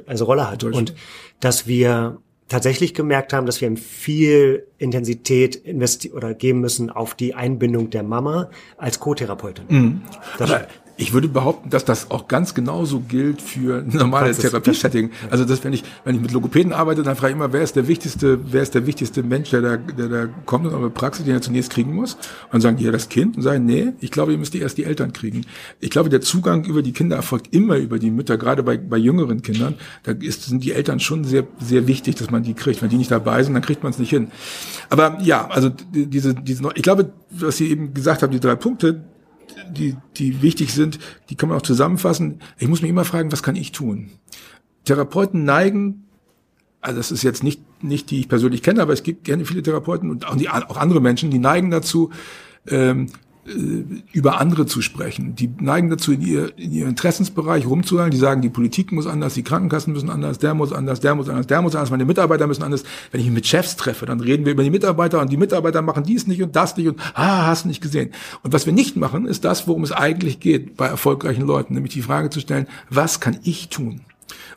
[0.07, 0.65] also Rolle hat.
[0.65, 0.95] Und
[1.41, 2.19] dass wir
[2.49, 8.03] tatsächlich gemerkt haben, dass wir viel Intensität investi oder geben müssen auf die Einbindung der
[8.03, 9.65] Mama als Co-Therapeutin.
[9.69, 10.03] Mhm.
[11.01, 15.11] Ich würde behaupten, dass das auch ganz genauso gilt für normale Therapiesetting.
[15.31, 17.77] Also dass wenn ich wenn ich mit Logopäden arbeite, dann frage ich immer, wer ist
[17.77, 21.25] der wichtigste, wer ist der wichtigste Mensch, der da, der da kommt in eure Praxis,
[21.25, 22.15] den er zunächst kriegen muss?
[22.15, 24.79] Und dann sagen die ja das Kind und sagen, nee, ich glaube, ihr müsst erst
[24.79, 25.47] die Eltern kriegen.
[25.81, 28.97] Ich glaube, der Zugang über die Kinder erfolgt immer über die Mütter, gerade bei, bei
[28.97, 29.75] jüngeren Kindern.
[30.03, 32.83] Da ist, sind die Eltern schon sehr, sehr wichtig, dass man die kriegt.
[32.83, 34.29] Wenn die nicht dabei sind, dann kriegt man es nicht hin.
[34.91, 39.05] Aber ja, also diese, diese, ich glaube, was Sie eben gesagt haben, die drei Punkte,
[39.71, 40.99] die, die wichtig sind,
[41.31, 42.41] die kann man auch zusammenfassen.
[42.59, 44.11] Ich muss mich immer fragen, was kann ich tun?
[44.85, 46.05] Therapeuten neigen,
[46.81, 49.63] also das ist jetzt nicht, nicht die ich persönlich kenne, aber es gibt gerne viele
[49.63, 52.11] Therapeuten und auch, die, auch andere Menschen, die neigen dazu,
[52.67, 53.11] ähm, äh,
[54.13, 55.35] über andere zu sprechen.
[55.35, 58.11] Die neigen dazu, in, ihr, in ihren Interessensbereich rumzuhalten.
[58.11, 61.29] Die sagen, die Politik muss anders, die Krankenkassen müssen anders, der muss anders, der muss
[61.29, 62.85] anders, der muss anders, meine Mitarbeiter müssen anders.
[63.11, 65.83] Wenn ich mich mit Chefs treffe, dann reden wir über die Mitarbeiter und die Mitarbeiter
[65.83, 68.11] machen dies nicht und das nicht und ah, hast du nicht gesehen.
[68.43, 71.95] Und was wir nicht machen, ist das, worum es eigentlich geht bei erfolgreichen Leuten, nämlich
[71.95, 74.01] die Frage zu stellen, was kann ich tun?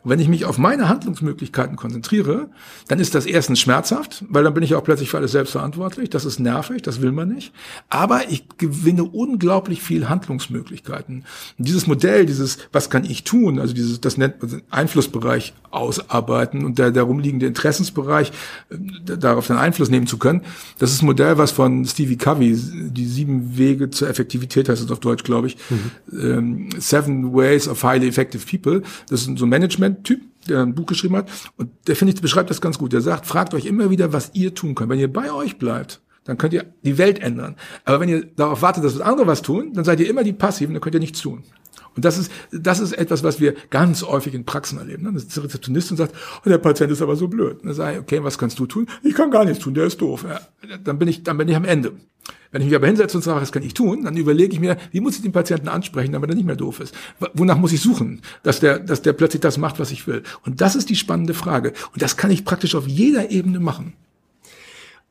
[0.03, 2.49] Und wenn ich mich auf meine Handlungsmöglichkeiten konzentriere,
[2.87, 6.09] dann ist das erstens schmerzhaft, weil dann bin ich auch plötzlich für alles selbst verantwortlich.
[6.09, 7.53] Das ist nervig, das will man nicht.
[7.89, 11.23] Aber ich gewinne unglaublich viel Handlungsmöglichkeiten.
[11.57, 16.65] Und dieses Modell, dieses, was kann ich tun, also dieses, das nennt man Einflussbereich ausarbeiten
[16.65, 18.31] und der darum liegende Interessensbereich,
[18.69, 20.41] äh, darauf dann Einfluss nehmen zu können,
[20.79, 22.57] das ist ein Modell, was von Stevie Covey,
[22.91, 26.19] die sieben Wege zur Effektivität heißt es auf Deutsch, glaube ich, mhm.
[26.19, 28.81] ähm, Seven Ways of Highly Effective People.
[29.09, 31.29] Das ist so ein Management-Typ, der ein Buch geschrieben hat.
[31.57, 32.93] Und der finde ich, beschreibt das ganz gut.
[32.93, 34.89] Der sagt, fragt euch immer wieder, was ihr tun könnt.
[34.89, 37.55] Wenn ihr bei euch bleibt, dann könnt ihr die Welt ändern.
[37.85, 40.73] Aber wenn ihr darauf wartet, dass andere was tun, dann seid ihr immer die Passiven,
[40.73, 41.43] dann könnt ihr nichts tun.
[41.95, 45.03] Und das ist, das ist etwas, was wir ganz häufig in Praxen erleben.
[45.03, 47.59] Dann ist der Rezeptionist und sagt, oh, der Patient ist aber so blöd.
[47.59, 48.87] Und dann sage ich, okay, was kannst du tun?
[49.03, 50.25] Ich kann gar nichts tun, der ist doof.
[50.27, 50.39] Ja,
[50.77, 51.93] dann bin ich, dann bin ich am Ende.
[52.51, 54.77] Wenn ich mich aber hinsetze und sage, was kann ich tun, dann überlege ich mir,
[54.91, 56.93] wie muss ich den Patienten ansprechen, damit er nicht mehr doof ist?
[57.33, 60.23] Wonach muss ich suchen, dass der, dass der plötzlich das macht, was ich will?
[60.45, 61.73] Und das ist die spannende Frage.
[61.93, 63.93] Und das kann ich praktisch auf jeder Ebene machen.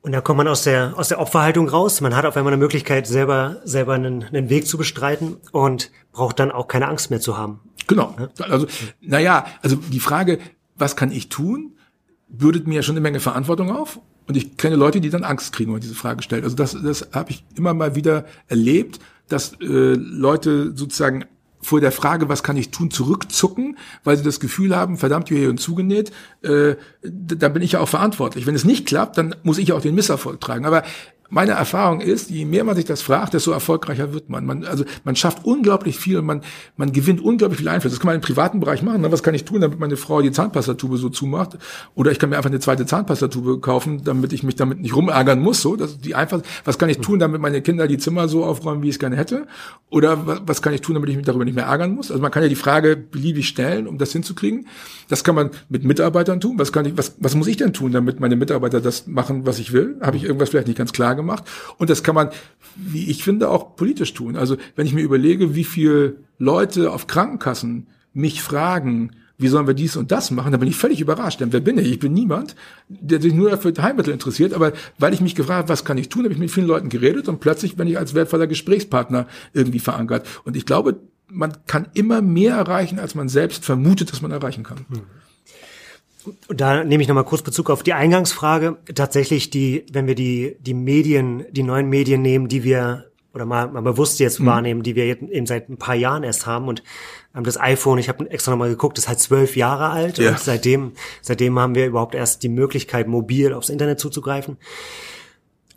[0.03, 2.01] Und da kommt man aus der, aus der Opferhaltung raus.
[2.01, 6.39] Man hat auf einmal eine Möglichkeit, selber, selber einen, einen Weg zu bestreiten und braucht
[6.39, 7.61] dann auch keine Angst mehr zu haben.
[7.87, 8.15] Genau.
[8.39, 8.67] Also,
[9.01, 10.39] naja, also die Frage,
[10.77, 11.73] was kann ich tun,
[12.29, 14.01] bürdet mir ja schon eine Menge Verantwortung auf.
[14.31, 16.45] Und ich kenne Leute, die dann Angst kriegen, wenn man diese Frage stellt.
[16.45, 21.25] Also das, das habe ich immer mal wieder erlebt, dass äh, Leute sozusagen
[21.61, 25.39] vor der Frage, was kann ich tun, zurückzucken, weil sie das Gefühl haben, verdammt, wir
[25.39, 26.13] hier und zugenäht,
[26.43, 28.47] äh, da bin ich ja auch verantwortlich.
[28.47, 30.65] Wenn es nicht klappt, dann muss ich ja auch den Misserfolg tragen.
[30.65, 30.85] Aber
[31.31, 34.45] meine Erfahrung ist, je mehr man sich das fragt, desto erfolgreicher wird man.
[34.45, 36.43] man also man schafft unglaublich viel und man,
[36.77, 37.93] man gewinnt unglaublich viel Einfluss.
[37.93, 39.05] Das kann man im privaten Bereich machen.
[39.11, 41.57] Was kann ich tun, damit meine Frau die Zahnpastatube so zumacht?
[41.95, 45.41] Oder ich kann mir einfach eine zweite Zahnpastatube kaufen, damit ich mich damit nicht rumärgern
[45.41, 45.63] muss.
[45.63, 46.43] So, das ist die einfach.
[46.65, 49.17] Was kann ich tun, damit meine Kinder die Zimmer so aufräumen, wie ich es gerne
[49.17, 49.47] hätte?
[49.89, 52.11] Oder was kann ich tun, damit ich mich darüber nicht mehr ärgern muss?
[52.11, 54.67] Also man kann ja die Frage beliebig stellen, um das hinzukriegen.
[55.09, 56.59] Das kann man mit Mitarbeitern tun.
[56.59, 59.59] Was kann ich, was, was muss ich denn tun, damit meine Mitarbeiter das machen, was
[59.59, 59.97] ich will?
[60.01, 61.45] Habe ich irgendwas vielleicht nicht ganz klar gemacht.
[61.79, 62.31] Und das kann man,
[62.77, 64.37] wie ich finde, auch politisch tun.
[64.37, 69.75] Also wenn ich mir überlege, wie viele Leute auf Krankenkassen mich fragen, wie sollen wir
[69.75, 71.41] dies und das machen, dann bin ich völlig überrascht.
[71.41, 71.91] Denn wer bin ich?
[71.91, 72.55] Ich bin niemand,
[72.89, 74.53] der sich nur für Heilmittel interessiert.
[74.53, 76.91] Aber weil ich mich gefragt habe, was kann ich tun, habe ich mit vielen Leuten
[76.91, 80.29] geredet und plötzlich bin ich als wertvoller Gesprächspartner irgendwie verankert.
[80.45, 84.63] Und ich glaube, man kann immer mehr erreichen, als man selbst vermutet, dass man erreichen
[84.63, 84.79] kann.
[84.91, 85.03] Hm.
[86.49, 88.77] Da nehme ich nochmal kurz Bezug auf die Eingangsfrage.
[88.95, 93.69] Tatsächlich die, wenn wir die, die Medien, die neuen Medien nehmen, die wir oder mal,
[93.69, 94.47] mal bewusst jetzt mhm.
[94.47, 96.83] wahrnehmen, die wir jetzt eben seit ein paar Jahren erst haben und
[97.35, 100.31] ähm, das iPhone, ich habe extra nochmal geguckt, ist halt zwölf Jahre alt ja.
[100.31, 104.57] und seitdem, seitdem haben wir überhaupt erst die Möglichkeit, mobil aufs Internet zuzugreifen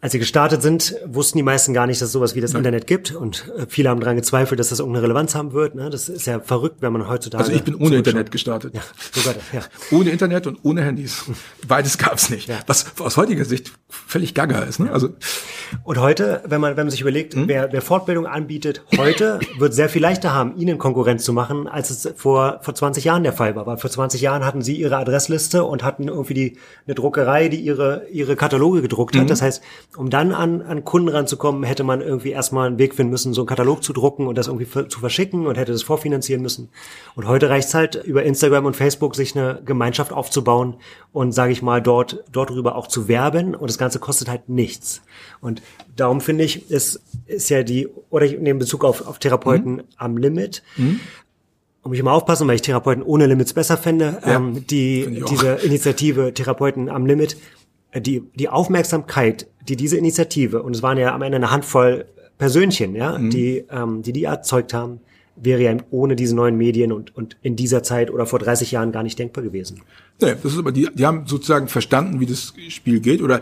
[0.03, 2.59] als sie gestartet sind, wussten die meisten gar nicht, dass es sowas wie das Nein.
[2.59, 5.75] Internet gibt und äh, viele haben daran gezweifelt, dass das irgendeine Relevanz haben wird.
[5.75, 5.89] Ne?
[5.89, 7.41] Das ist ja verrückt, wenn man heutzutage.
[7.41, 8.75] Also ich bin ohne Internet gestartet.
[8.75, 8.81] Ja,
[9.13, 9.61] sogar ja.
[9.97, 11.23] Ohne Internet und ohne Handys.
[11.69, 12.49] Beides gab's nicht.
[12.49, 12.59] Ja.
[12.67, 14.81] Was aus heutiger Sicht völlig gaga ist.
[14.81, 14.91] Ne?
[14.91, 15.07] Also
[15.85, 17.47] und heute, wenn man wenn man sich überlegt, hm?
[17.47, 21.89] wer, wer Fortbildung anbietet, heute wird sehr viel leichter haben, ihnen Konkurrenz zu machen, als
[21.91, 23.65] es vor vor 20 Jahren der Fall war.
[23.67, 27.61] Weil vor 20 Jahren hatten sie ihre Adressliste und hatten irgendwie die eine Druckerei, die
[27.61, 29.23] ihre ihre Kataloge gedruckt hat.
[29.23, 29.27] Mhm.
[29.27, 29.61] Das heißt
[29.95, 33.41] um dann an, an Kunden ranzukommen, hätte man irgendwie erstmal einen Weg finden müssen, so
[33.41, 36.69] einen Katalog zu drucken und das irgendwie zu verschicken und hätte das vorfinanzieren müssen.
[37.15, 40.75] Und heute reicht's halt über Instagram und Facebook, sich eine Gemeinschaft aufzubauen
[41.11, 43.55] und, sage ich mal, dort, dort drüber auch zu werben.
[43.55, 45.01] Und das Ganze kostet halt nichts.
[45.41, 45.61] Und
[45.95, 49.83] darum finde ich, ist, ist ja die, oder ich nehme Bezug auf, auf Therapeuten mhm.
[49.97, 50.63] am Limit.
[50.77, 50.99] Mhm
[51.85, 55.55] um ich immer aufpassen, weil ich Therapeuten ohne Limits besser fände, ja, ähm, die, diese
[55.55, 57.35] Initiative Therapeuten am Limit
[57.99, 62.05] die, die Aufmerksamkeit, die diese Initiative, und es waren ja am Ende eine Handvoll
[62.37, 63.29] Persönchen, ja, mhm.
[63.29, 64.99] die, ähm, die die erzeugt haben,
[65.35, 68.91] wäre ja ohne diese neuen Medien und, und in dieser Zeit oder vor 30 Jahren
[68.91, 69.81] gar nicht denkbar gewesen.
[70.21, 73.41] Nee, das ist aber, die, die haben sozusagen verstanden, wie das Spiel geht oder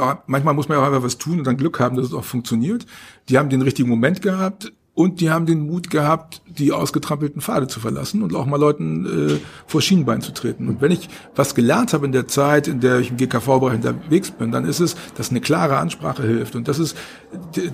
[0.00, 2.14] auch, manchmal muss man ja auch einfach was tun und dann Glück haben, dass es
[2.14, 2.86] auch funktioniert.
[3.28, 7.68] Die haben den richtigen Moment gehabt, und die haben den Mut gehabt, die ausgetrampelten Pfade
[7.68, 10.68] zu verlassen und auch mal Leuten äh, vor Schienenbein zu treten.
[10.68, 14.30] Und wenn ich was gelernt habe in der Zeit, in der ich im GKV-Bereich unterwegs
[14.30, 16.56] bin, dann ist es, dass eine klare Ansprache hilft.
[16.56, 16.96] Und das ist,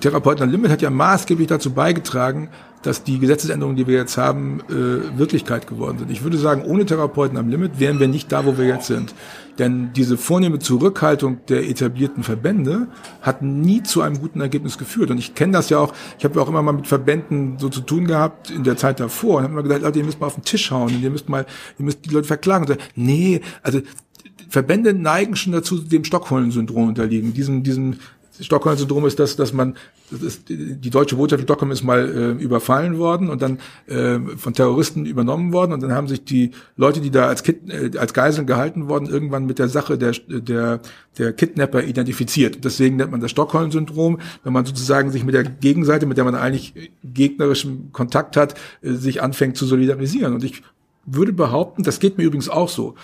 [0.01, 2.49] Therapeuten Limit hat ja maßgeblich dazu beigetragen,
[2.83, 6.11] dass die Gesetzesänderungen, die wir jetzt haben, äh, Wirklichkeit geworden sind.
[6.11, 9.15] Ich würde sagen, ohne Therapeuten am Limit wären wir nicht da, wo wir jetzt sind.
[9.59, 12.87] Denn diese vornehme Zurückhaltung der etablierten Verbände
[13.21, 15.11] hat nie zu einem guten Ergebnis geführt.
[15.11, 17.69] Und ich kenne das ja auch, ich habe ja auch immer mal mit Verbänden so
[17.69, 20.27] zu tun gehabt in der Zeit davor und habe immer gesagt, Leute, ihr müsst mal
[20.27, 21.45] auf den Tisch hauen, ihr müsst mal,
[21.77, 22.63] ihr müsst die Leute verklagen.
[22.63, 23.79] Und sagen, nee, also
[24.49, 27.95] Verbände neigen schon dazu, dem Stockholm-Syndrom unterliegen, diesem, diesem
[28.39, 29.75] Stockholm-Syndrom ist das, dass man,
[30.09, 34.53] das die deutsche Botschaft in Stockholm ist mal äh, überfallen worden und dann äh, von
[34.53, 38.13] Terroristen übernommen worden und dann haben sich die Leute, die da als, Kid, äh, als
[38.13, 40.79] Geiseln gehalten worden, irgendwann mit der Sache der, der,
[41.17, 42.63] der Kidnapper identifiziert.
[42.63, 46.35] Deswegen nennt man das Stockholm-Syndrom, wenn man sozusagen sich mit der Gegenseite, mit der man
[46.35, 50.33] eigentlich gegnerischen Kontakt hat, äh, sich anfängt zu solidarisieren.
[50.33, 50.63] Und ich
[51.05, 52.95] würde behaupten, das geht mir übrigens auch so.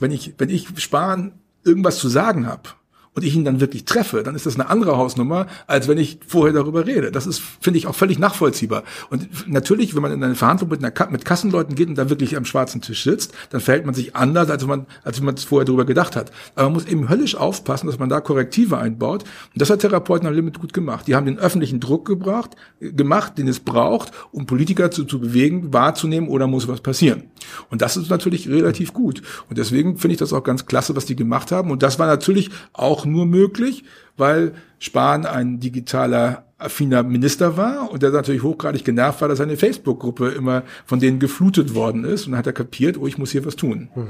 [0.00, 1.32] Wenn ich, wenn ich Spahn
[1.64, 2.70] irgendwas zu sagen habe,
[3.14, 6.18] und ich ihn dann wirklich treffe, dann ist das eine andere Hausnummer, als wenn ich
[6.26, 7.10] vorher darüber rede.
[7.10, 8.84] Das ist, finde ich, auch völlig nachvollziehbar.
[9.10, 12.36] Und natürlich, wenn man in eine Verhandlung mit, einer, mit Kassenleuten geht und da wirklich
[12.36, 15.64] am schwarzen Tisch sitzt, dann verhält man sich anders, als man, als man es vorher
[15.64, 16.30] darüber gedacht hat.
[16.54, 19.24] Aber man muss eben höllisch aufpassen, dass man da Korrektive einbaut.
[19.52, 21.06] Und das hat Therapeuten am Limit gut gemacht.
[21.06, 25.72] Die haben den öffentlichen Druck gebracht, gemacht, den es braucht, um Politiker zu, zu bewegen,
[25.72, 27.24] wahrzunehmen oder muss was passieren.
[27.70, 29.22] Und das ist natürlich relativ gut.
[29.48, 31.70] Und deswegen finde ich das auch ganz klasse, was die gemacht haben.
[31.70, 33.84] Und das war natürlich auch nur möglich,
[34.16, 39.56] weil Spahn ein digitaler affiner Minister war und der natürlich hochgradig genervt war, dass seine
[39.56, 43.30] Facebook-Gruppe immer von denen geflutet worden ist und dann hat er kapiert, oh, ich muss
[43.30, 43.88] hier was tun.
[43.94, 44.08] Hm.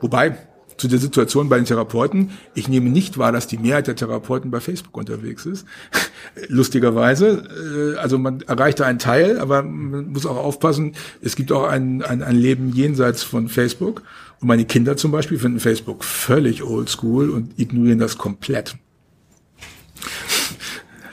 [0.00, 0.38] Wobei,
[0.80, 2.30] zu der Situation bei den Therapeuten.
[2.54, 5.66] Ich nehme nicht wahr, dass die Mehrheit der Therapeuten bei Facebook unterwegs ist.
[6.48, 7.94] Lustigerweise.
[7.94, 11.64] Äh, also man erreicht da einen Teil, aber man muss auch aufpassen, es gibt auch
[11.64, 14.02] ein, ein, ein Leben jenseits von Facebook.
[14.40, 18.76] Und meine Kinder zum Beispiel finden Facebook völlig oldschool und ignorieren das komplett.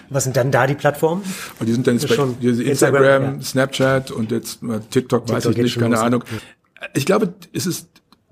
[0.10, 1.24] Was sind dann da die Plattformen?
[1.60, 3.42] Und die sind dann jetzt bei Instagram, Instagram ja.
[3.42, 6.24] Snapchat und jetzt TikTok, TikTok weiß ich nicht, keine Ahnung.
[6.94, 7.90] Ich glaube, es ist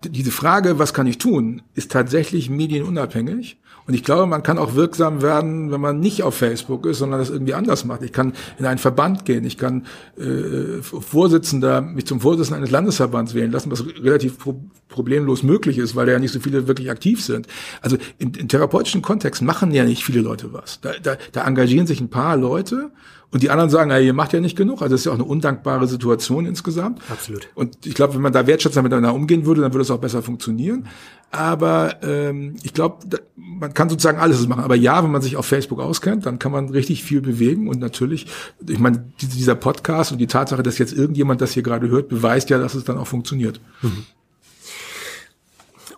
[0.09, 3.57] diese Frage, was kann ich tun, ist tatsächlich medienunabhängig.
[3.87, 7.19] Und ich glaube, man kann auch wirksam werden, wenn man nicht auf Facebook ist, sondern
[7.19, 8.01] das irgendwie anders macht.
[8.01, 9.85] Ich kann in einen Verband gehen, ich kann
[10.17, 14.55] äh, Vorsitzender, mich zum Vorsitzenden eines Landesverbands wählen lassen, was relativ pro
[14.87, 17.47] problemlos möglich ist, weil da ja nicht so viele wirklich aktiv sind.
[17.81, 20.79] Also im, im therapeutischen Kontext machen ja nicht viele Leute was.
[20.79, 22.91] Da, da, da engagieren sich ein paar Leute
[23.35, 24.81] und die anderen sagen, ja, ihr macht ja nicht genug.
[24.81, 27.01] Also das ist ja auch eine undankbare Situation insgesamt.
[27.11, 27.49] Absolut.
[27.53, 30.21] Und ich glaube, wenn man da wertschätzender miteinander umgehen würde, dann würde es auch besser
[30.21, 30.87] funktionieren.
[31.31, 34.63] Aber ähm, ich glaube, man kann sozusagen alles machen.
[34.63, 37.67] Aber ja, wenn man sich auf Facebook auskennt, dann kann man richtig viel bewegen.
[37.67, 38.27] Und natürlich,
[38.69, 42.49] ich meine, dieser Podcast und die Tatsache, dass jetzt irgendjemand das hier gerade hört, beweist
[42.49, 43.59] ja, dass es dann auch funktioniert.
[43.81, 44.05] Mhm.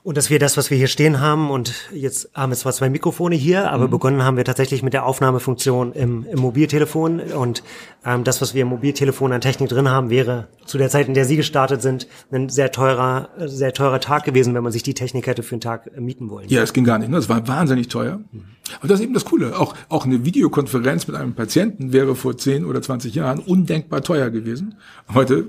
[0.08, 2.90] Und dass wir das, was wir hier stehen haben, und jetzt haben wir zwar zwei
[2.90, 3.92] Mikrofone hier, aber mhm.
[3.92, 7.20] begonnen haben wir tatsächlich mit der Aufnahmefunktion im, im Mobiltelefon.
[7.20, 7.62] Und
[8.06, 11.14] ähm, das, was wir im Mobiltelefon an Technik drin haben, wäre zu der Zeit, in
[11.14, 14.94] der Sie gestartet sind, ein sehr teurer, sehr teurer Tag gewesen, wenn man sich die
[14.94, 16.48] Technik hätte für einen Tag äh, mieten wollen.
[16.48, 17.10] Ja, es ging gar nicht.
[17.10, 17.18] Ne?
[17.18, 18.22] Es war wahnsinnig teuer.
[18.32, 18.46] Mhm.
[18.80, 19.60] Aber das ist eben das Coole.
[19.60, 24.30] Auch, auch eine Videokonferenz mit einem Patienten wäre vor 10 oder 20 Jahren undenkbar teuer
[24.30, 24.76] gewesen.
[25.14, 25.48] Heute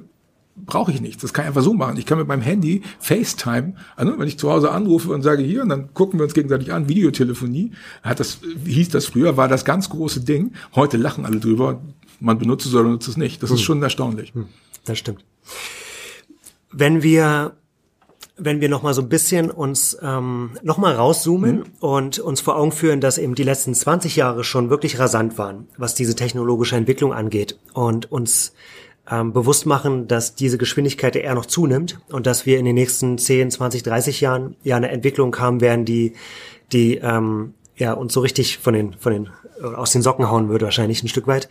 [0.67, 1.23] brauche ich nicht.
[1.23, 1.97] Das kann ich einfach so machen.
[1.97, 5.63] Ich kann mit meinem Handy FaceTime, also wenn ich zu Hause anrufe und sage hier,
[5.63, 9.65] und dann gucken wir uns gegenseitig an, Videotelefonie, hat das, hieß das früher, war das
[9.65, 10.53] ganz große Ding.
[10.75, 11.81] Heute lachen alle drüber.
[12.21, 13.43] Man benutzt es oder benutzt es nicht.
[13.43, 13.57] Das hm.
[13.57, 14.35] ist schon erstaunlich.
[14.35, 14.47] Hm.
[14.85, 15.25] Das stimmt.
[16.73, 17.53] Wenn wir
[18.39, 21.65] wenn wir noch mal so ein bisschen uns ähm, noch mal rauszoomen mhm.
[21.81, 25.67] und uns vor Augen führen, dass eben die letzten 20 Jahre schon wirklich rasant waren,
[25.77, 28.55] was diese technologische Entwicklung angeht und uns
[29.11, 33.19] ähm, bewusst machen, dass diese Geschwindigkeit eher noch zunimmt und dass wir in den nächsten
[33.19, 36.15] 10, 20, 30 Jahren ja eine Entwicklung haben werden, die,
[36.73, 39.31] die ähm, ja uns so richtig von den, von den
[39.63, 41.49] aus den Socken hauen würde wahrscheinlich ein Stück weit.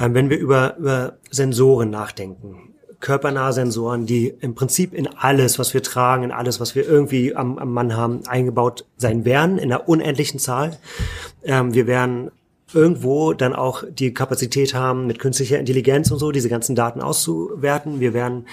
[0.00, 5.74] Ähm, wenn wir über, über Sensoren nachdenken, körpernahe Sensoren, die im Prinzip in alles, was
[5.74, 9.72] wir tragen, in alles, was wir irgendwie am, am Mann haben, eingebaut sein werden, in
[9.72, 10.78] einer unendlichen Zahl.
[11.44, 12.30] Ähm, wir werden
[12.74, 18.00] irgendwo dann auch die Kapazität haben, mit künstlicher Intelligenz und so diese ganzen Daten auszuwerten.
[18.00, 18.46] Wir werden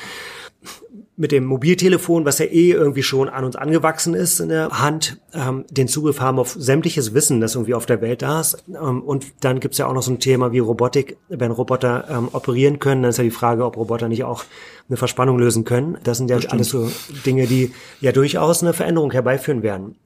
[1.19, 5.19] mit dem Mobiltelefon, was ja eh irgendwie schon an uns angewachsen ist in der Hand,
[5.34, 8.63] ähm, den Zugriff haben auf sämtliches Wissen, das irgendwie auf der Welt da ist.
[8.69, 11.17] Ähm, und dann gibt's ja auch noch so ein Thema wie Robotik.
[11.27, 14.45] Wenn Roboter ähm, operieren können, dann ist ja die Frage, ob Roboter nicht auch
[14.88, 15.97] eine Verspannung lösen können.
[16.05, 16.53] Das sind ja Bestimmt.
[16.53, 16.89] alles so
[17.25, 19.97] Dinge, die ja durchaus eine Veränderung herbeiführen werden.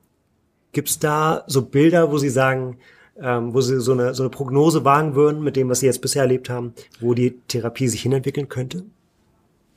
[0.72, 2.78] Gibt's da so Bilder, wo Sie sagen,
[3.20, 6.02] ähm, wo sie so eine, so eine Prognose wagen würden mit dem, was sie jetzt
[6.02, 8.84] bisher erlebt haben, wo die Therapie sich hinentwickeln könnte?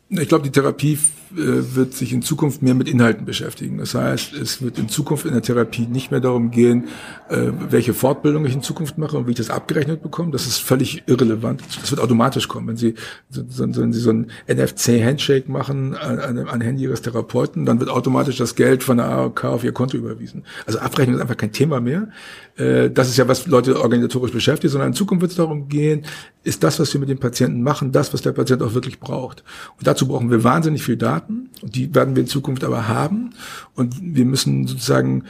[0.09, 1.01] Ich glaube, die Therapie
[1.33, 3.79] äh, wird sich in Zukunft mehr mit Inhalten beschäftigen.
[3.79, 6.85] Das heißt, es wird in Zukunft in der Therapie nicht mehr darum gehen,
[7.29, 10.31] äh, welche Fortbildung ich in Zukunft mache und wie ich das abgerechnet bekomme.
[10.31, 11.61] Das ist völlig irrelevant.
[11.81, 12.69] Das wird automatisch kommen.
[12.69, 12.95] Wenn Sie,
[13.31, 18.55] wenn Sie so ein NFC-Handshake machen an einem Handy Ihres Therapeuten, dann wird automatisch das
[18.55, 20.45] Geld von der AOK auf Ihr Konto überwiesen.
[20.67, 22.11] Also Abrechnung ist einfach kein Thema mehr.
[22.57, 26.05] Äh, das ist ja, was Leute organisatorisch beschäftigt, sondern in Zukunft wird es darum gehen,
[26.43, 29.45] ist das, was wir mit dem Patienten machen, das, was der Patient auch wirklich braucht.
[29.79, 31.51] Und dazu brauchen wir wahnsinnig viel Daten.
[31.63, 33.31] Und die werden wir in Zukunft aber haben.
[33.75, 35.25] Und wir müssen sozusagen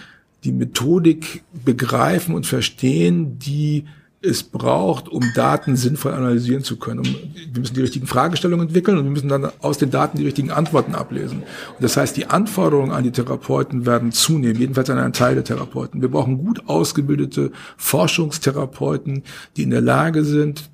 [0.44, 3.84] die Methodik begreifen und verstehen, die
[4.26, 7.00] es braucht, um Daten sinnvoll analysieren zu können.
[7.00, 7.06] Um,
[7.52, 10.50] wir müssen die richtigen Fragestellungen entwickeln und wir müssen dann aus den Daten die richtigen
[10.50, 11.38] Antworten ablesen.
[11.38, 15.44] Und das heißt, die Anforderungen an die Therapeuten werden zunehmen, jedenfalls an einen Teil der
[15.44, 16.02] Therapeuten.
[16.02, 19.22] Wir brauchen gut ausgebildete Forschungstherapeuten,
[19.56, 20.70] die in der Lage sind,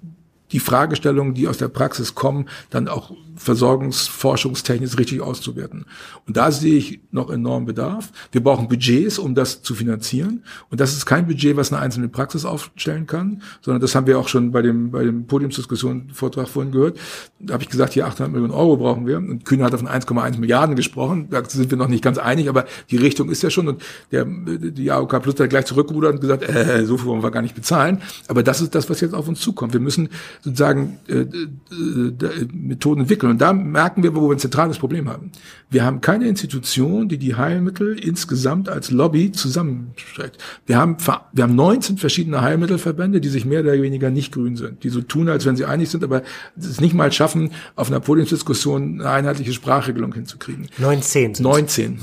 [0.53, 3.13] die Fragestellungen, die aus der Praxis kommen, dann auch
[3.43, 5.85] versorgungsforschungstechnisch richtig auszuwerten.
[6.27, 8.13] Und da sehe ich noch enormen Bedarf.
[8.31, 10.45] Wir brauchen Budgets, um das zu finanzieren.
[10.71, 14.19] Und das ist kein Budget, was eine einzelne Praxis aufstellen kann, sondern das haben wir
[14.19, 16.99] auch schon bei dem, bei dem Podiumsdiskussion-Vortrag vorhin gehört.
[17.39, 19.19] Da habe ich gesagt, hier 800 Millionen Euro brauchen wir.
[19.19, 21.29] Und Kühne hat von 1,1 Milliarden gesprochen.
[21.31, 23.69] Da sind wir noch nicht ganz einig, aber die Richtung ist ja schon.
[23.69, 27.31] Und der, die AOK Plus hat gleich zurückgerudert und gesagt, äh, so viel wollen wir
[27.31, 28.03] gar nicht bezahlen.
[28.29, 29.73] Aber das ist das, was jetzt auf uns zukommt.
[29.73, 30.09] Wir müssen
[30.43, 33.32] sozusagen äh, äh, Methoden entwickeln.
[33.33, 35.33] Und da merken wir, wo wir ein zentrales Problem haben.
[35.71, 40.37] Wir haben keine Institution, die die Heilmittel insgesamt als Lobby zusammenstreckt.
[40.67, 40.99] Wir haben,
[41.33, 45.01] wir haben 19 verschiedene Heilmittelverbände, die sich mehr oder weniger nicht grün sind, die so
[45.01, 46.21] tun, als wenn sie einig sind, aber
[46.59, 50.69] es nicht mal schaffen, auf einer Podiumsdiskussion eine einheitliche Sprachregelung hinzukriegen.
[50.77, 51.37] 19.
[51.39, 51.43] 19.
[51.43, 51.99] 19.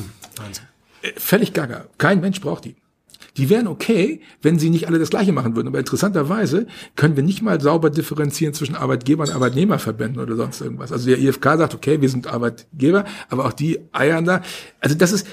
[1.15, 1.85] Völlig gaga.
[1.99, 2.75] Kein Mensch braucht die.
[3.37, 5.67] Die wären okay, wenn sie nicht alle das Gleiche machen würden.
[5.67, 10.91] Aber interessanterweise können wir nicht mal sauber differenzieren zwischen Arbeitgeber und Arbeitnehmerverbänden oder sonst irgendwas.
[10.91, 14.41] Also der IFK sagt, okay, wir sind Arbeitgeber, aber auch die eiern da.
[14.79, 15.27] Also das ist,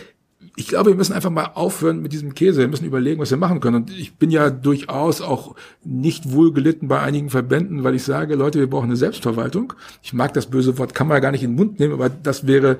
[0.59, 2.61] ich glaube, wir müssen einfach mal aufhören mit diesem Käse.
[2.61, 3.77] Wir müssen überlegen, was wir machen können.
[3.77, 8.59] Und ich bin ja durchaus auch nicht wohlgelitten bei einigen Verbänden, weil ich sage, Leute,
[8.59, 9.75] wir brauchen eine Selbstverwaltung.
[10.03, 12.09] Ich mag das böse Wort, kann man ja gar nicht in den Mund nehmen, aber
[12.09, 12.79] das wäre,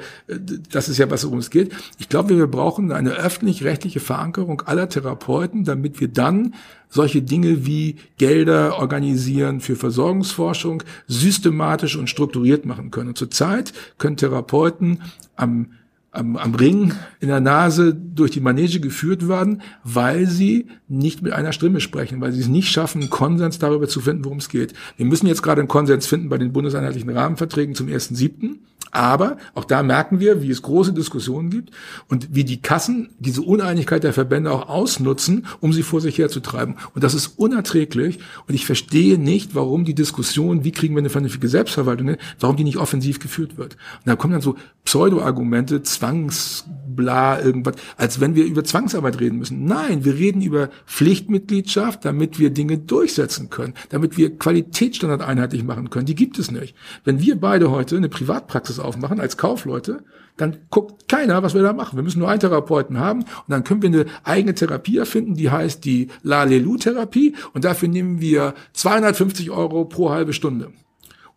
[0.71, 1.71] das ist ja was, worum es geht.
[1.99, 6.55] Ich glaube, wir brauchen eine öffentlich-rechtliche Verankerung aller Therapeuten, damit wir dann
[6.89, 13.11] solche Dinge wie Gelder organisieren für Versorgungsforschung systematisch und strukturiert machen können.
[13.11, 15.03] Und zurzeit können Therapeuten
[15.35, 15.73] am
[16.17, 21.33] am, am Ring in der Nase durch die Manege geführt werden, weil sie nicht mit
[21.33, 24.49] einer Stimme sprechen, weil sie es nicht schaffen, einen Konsens darüber zu finden, worum es
[24.49, 24.75] geht.
[24.97, 28.57] Wir müssen jetzt gerade einen Konsens finden bei den bundeseinheitlichen Rahmenverträgen zum 1.7.
[28.97, 31.71] Aber auch da merken wir, wie es große Diskussionen gibt
[32.09, 36.77] und wie die Kassen diese Uneinigkeit der Verbände auch ausnutzen, um sie vor sich herzutreiben.
[36.95, 38.21] Und das ist unerträglich.
[38.49, 42.65] Und ich verstehe nicht, warum die Diskussion, wie kriegen wir eine vernünftige Selbstverwaltung, warum die
[42.65, 43.75] nicht offensiv geführt wird.
[43.75, 49.67] Und da kommen dann so Pseudo-Argumente, Zwangsbla, irgendwas, als wenn wir über Zwangsarbeit reden müssen.
[49.67, 55.91] Nein, wir reden über Pflichtmitgliedschaft, damit wir Dinge durchsetzen können, damit wir Qualitätsstandard einheitlich machen
[55.91, 56.07] können.
[56.07, 56.75] Die gibt es nicht.
[57.05, 60.05] Wenn wir beide heute eine Privatpraxis aufmachen als Kaufleute,
[60.37, 61.97] dann guckt keiner, was wir da machen.
[61.97, 65.51] Wir müssen nur einen Therapeuten haben und dann können wir eine eigene Therapie erfinden, die
[65.51, 70.73] heißt die Lalelu-Therapie und dafür nehmen wir 250 Euro pro halbe Stunde.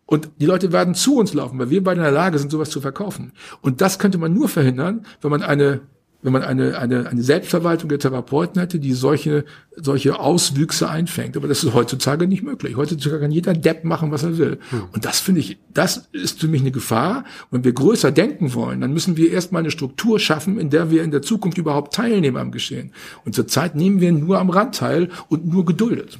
[0.06, 2.70] Und die Leute werden zu uns laufen, weil wir beide in der Lage sind, sowas
[2.70, 3.32] zu verkaufen.
[3.60, 5.82] Und das könnte man nur verhindern, wenn man eine
[6.22, 11.36] wenn man eine, eine, eine Selbstverwaltung der Therapeuten hätte, die solche, solche Auswüchse einfängt.
[11.36, 12.76] Aber das ist heutzutage nicht möglich.
[12.76, 14.58] Heutzutage kann jeder Depp machen, was er will.
[14.70, 14.84] Hm.
[14.92, 17.24] Und das finde ich, das ist für mich eine Gefahr.
[17.50, 21.02] wenn wir größer denken wollen, dann müssen wir erstmal eine Struktur schaffen, in der wir
[21.02, 22.92] in der Zukunft überhaupt teilnehmen am Geschehen.
[23.24, 26.18] Und zurzeit nehmen wir nur am Rand teil und nur geduldet.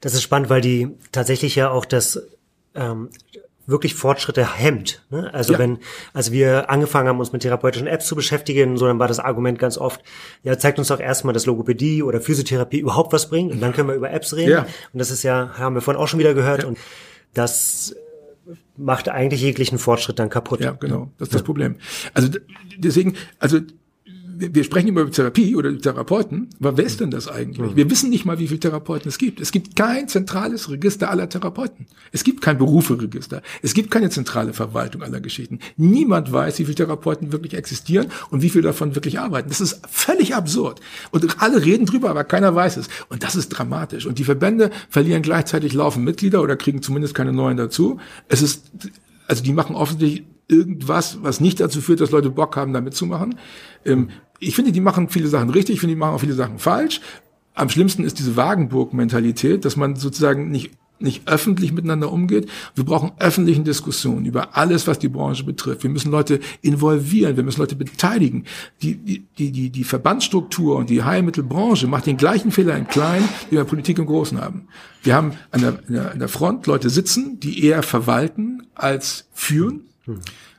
[0.00, 2.20] Das ist spannend, weil die tatsächlich ja auch das
[2.74, 3.08] ähm,
[3.66, 5.02] wirklich Fortschritte hemmt.
[5.10, 5.32] Ne?
[5.32, 5.58] Also ja.
[5.58, 5.78] wenn,
[6.12, 9.58] als wir angefangen haben, uns mit therapeutischen Apps zu beschäftigen, so dann war das Argument
[9.58, 10.02] ganz oft,
[10.42, 13.88] ja, zeigt uns doch erstmal, dass Logopädie oder Physiotherapie überhaupt was bringt und dann können
[13.88, 14.50] wir über Apps reden.
[14.50, 14.66] Ja.
[14.92, 16.68] Und das ist ja, haben wir vorhin auch schon wieder gehört ja.
[16.68, 16.78] und
[17.34, 17.94] das
[18.76, 20.60] macht eigentlich jeglichen Fortschritt dann kaputt.
[20.60, 21.10] Ja, genau.
[21.18, 21.76] Das ist das Problem.
[22.14, 22.30] Also
[22.76, 23.60] deswegen, also
[24.50, 27.72] wir sprechen immer über Therapie oder Therapeuten, aber wer ist denn das eigentlich?
[27.72, 27.76] Mhm.
[27.76, 29.40] Wir wissen nicht mal, wie viele Therapeuten es gibt.
[29.40, 31.86] Es gibt kein zentrales Register aller Therapeuten.
[32.10, 33.42] Es gibt kein Beruferegister.
[33.62, 35.60] Es gibt keine zentrale Verwaltung aller Geschichten.
[35.76, 39.48] Niemand weiß, wie viele Therapeuten wirklich existieren und wie viele davon wirklich arbeiten.
[39.48, 40.80] Das ist völlig absurd.
[41.10, 42.88] Und alle reden drüber, aber keiner weiß es.
[43.08, 44.06] Und das ist dramatisch.
[44.06, 47.98] Und die Verbände verlieren gleichzeitig laufend Mitglieder oder kriegen zumindest keine neuen dazu.
[48.28, 48.70] Es ist,
[49.26, 53.36] also die machen offensichtlich irgendwas, was nicht dazu führt, dass Leute Bock haben, da mitzumachen.
[53.84, 54.10] Ähm,
[54.42, 57.00] ich finde, die machen viele Sachen richtig, ich finde, die machen auch viele Sachen falsch.
[57.54, 62.48] Am schlimmsten ist diese Wagenburg-Mentalität, dass man sozusagen nicht nicht öffentlich miteinander umgeht.
[62.76, 65.82] Wir brauchen öffentlichen Diskussionen über alles, was die Branche betrifft.
[65.82, 68.44] Wir müssen Leute involvieren, wir müssen Leute beteiligen.
[68.82, 73.58] Die, die, die, die Verbandsstruktur und die Heilmittelbranche macht den gleichen Fehler im Kleinen, den
[73.58, 74.68] wir Politik im Großen haben.
[75.02, 79.80] Wir haben an der, an der Front Leute sitzen, die eher verwalten als führen.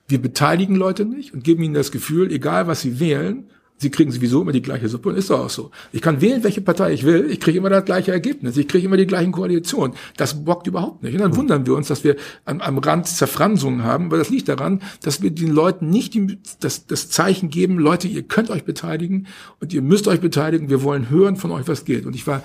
[0.08, 3.46] Wir beteiligen Leute nicht und geben ihnen das Gefühl, egal was sie wählen,
[3.84, 5.70] sie kriegen sowieso immer die gleiche Suppe und ist doch auch so.
[5.92, 8.88] Ich kann wählen, welche Partei ich will, ich kriege immer das gleiche Ergebnis, ich kriege
[8.88, 9.96] immer die gleichen Koalitionen.
[10.18, 11.14] Das bockt überhaupt nicht.
[11.14, 12.16] Und dann wundern wir uns, dass wir
[12.46, 16.40] am, am Rand Zerfransungen haben, weil das liegt daran, dass wir den Leuten nicht die,
[16.60, 19.28] das, das Zeichen geben, Leute, ihr könnt euch beteiligen
[19.60, 22.08] und ihr müsst euch beteiligen, wir wollen hören von euch, was geht.
[22.08, 22.42] Und ich war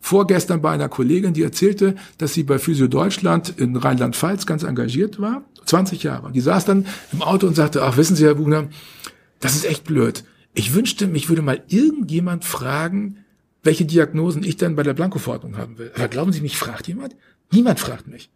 [0.00, 5.20] vorgestern bei einer Kollegin, die erzählte, dass sie bei Physio Deutschland in Rheinland-Pfalz ganz engagiert
[5.20, 6.26] war, 20 Jahre.
[6.26, 8.68] Und die saß dann im Auto und sagte, ach, wissen Sie, Herr Buchner,
[9.40, 10.24] das ist echt blöd.
[10.54, 13.24] Ich wünschte, mich würde mal irgendjemand fragen,
[13.62, 15.92] welche Diagnosen ich dann bei der Blankoverordnung haben will.
[15.94, 17.14] Aber glauben Sie, mich fragt jemand?
[17.52, 18.30] Niemand fragt mich.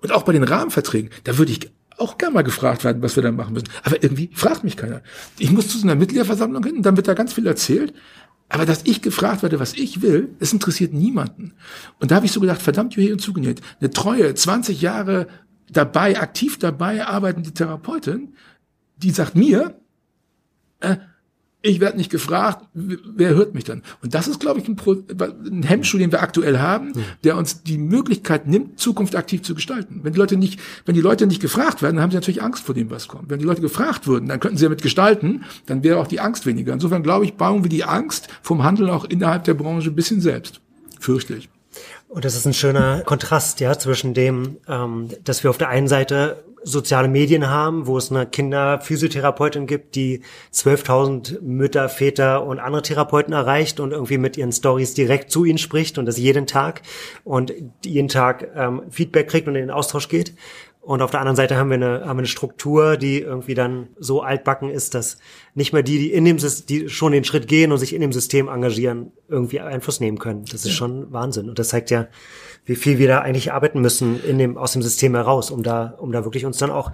[0.00, 3.22] Und auch bei den Rahmenverträgen, da würde ich auch gerne mal gefragt werden, was wir
[3.22, 3.68] da machen müssen.
[3.82, 5.02] Aber irgendwie fragt mich keiner.
[5.38, 7.94] Ich muss zu so einer Mitgliederversammlung hin dann wird da ganz viel erzählt.
[8.48, 11.54] Aber dass ich gefragt werde, was ich will, das interessiert niemanden.
[11.98, 13.60] Und da habe ich so gedacht, verdammt, hier und zugenäht.
[13.80, 15.26] Eine treue, 20 Jahre
[15.70, 18.34] dabei, aktiv dabei arbeitende Therapeutin,
[18.98, 19.80] die sagt mir,
[20.80, 20.96] äh,
[21.66, 23.82] ich werde nicht gefragt, wer hört mich dann?
[24.02, 26.92] Und das ist, glaube ich, ein, Pro ein Hemmschuh, den wir aktuell haben,
[27.24, 30.00] der uns die Möglichkeit nimmt, Zukunft aktiv zu gestalten.
[30.02, 32.64] Wenn die Leute nicht, wenn die Leute nicht gefragt werden, dann haben sie natürlich Angst
[32.64, 33.30] vor dem, was kommt.
[33.30, 36.46] Wenn die Leute gefragt würden, dann könnten sie damit gestalten, dann wäre auch die Angst
[36.46, 36.72] weniger.
[36.72, 40.20] Insofern, glaube ich, bauen wir die Angst vom Handeln auch innerhalb der Branche ein bisschen
[40.20, 40.60] selbst.
[41.00, 41.48] Fürchte ich.
[42.08, 45.88] Und das ist ein schöner Kontrast, ja, zwischen dem, ähm, dass wir auf der einen
[45.88, 52.82] Seite soziale Medien haben, wo es eine Kinderphysiotherapeutin gibt, die 12.000 Mütter, Väter und andere
[52.82, 56.82] Therapeuten erreicht und irgendwie mit ihren Stories direkt zu ihnen spricht und das jeden Tag
[57.22, 57.54] und
[57.84, 60.34] jeden Tag ähm, Feedback kriegt und in den Austausch geht.
[60.86, 63.88] Und auf der anderen Seite haben wir eine, haben wir eine Struktur, die irgendwie dann
[63.98, 65.18] so altbacken ist, dass
[65.52, 68.12] nicht mehr die, die in dem die schon den Schritt gehen und sich in dem
[68.12, 70.44] System engagieren, irgendwie Einfluss nehmen können.
[70.44, 70.72] Das ist ja.
[70.74, 71.48] schon Wahnsinn.
[71.48, 72.06] Und das zeigt ja,
[72.66, 75.96] wie viel wir da eigentlich arbeiten müssen in dem, aus dem System heraus, um da,
[75.98, 76.92] um da wirklich uns dann auch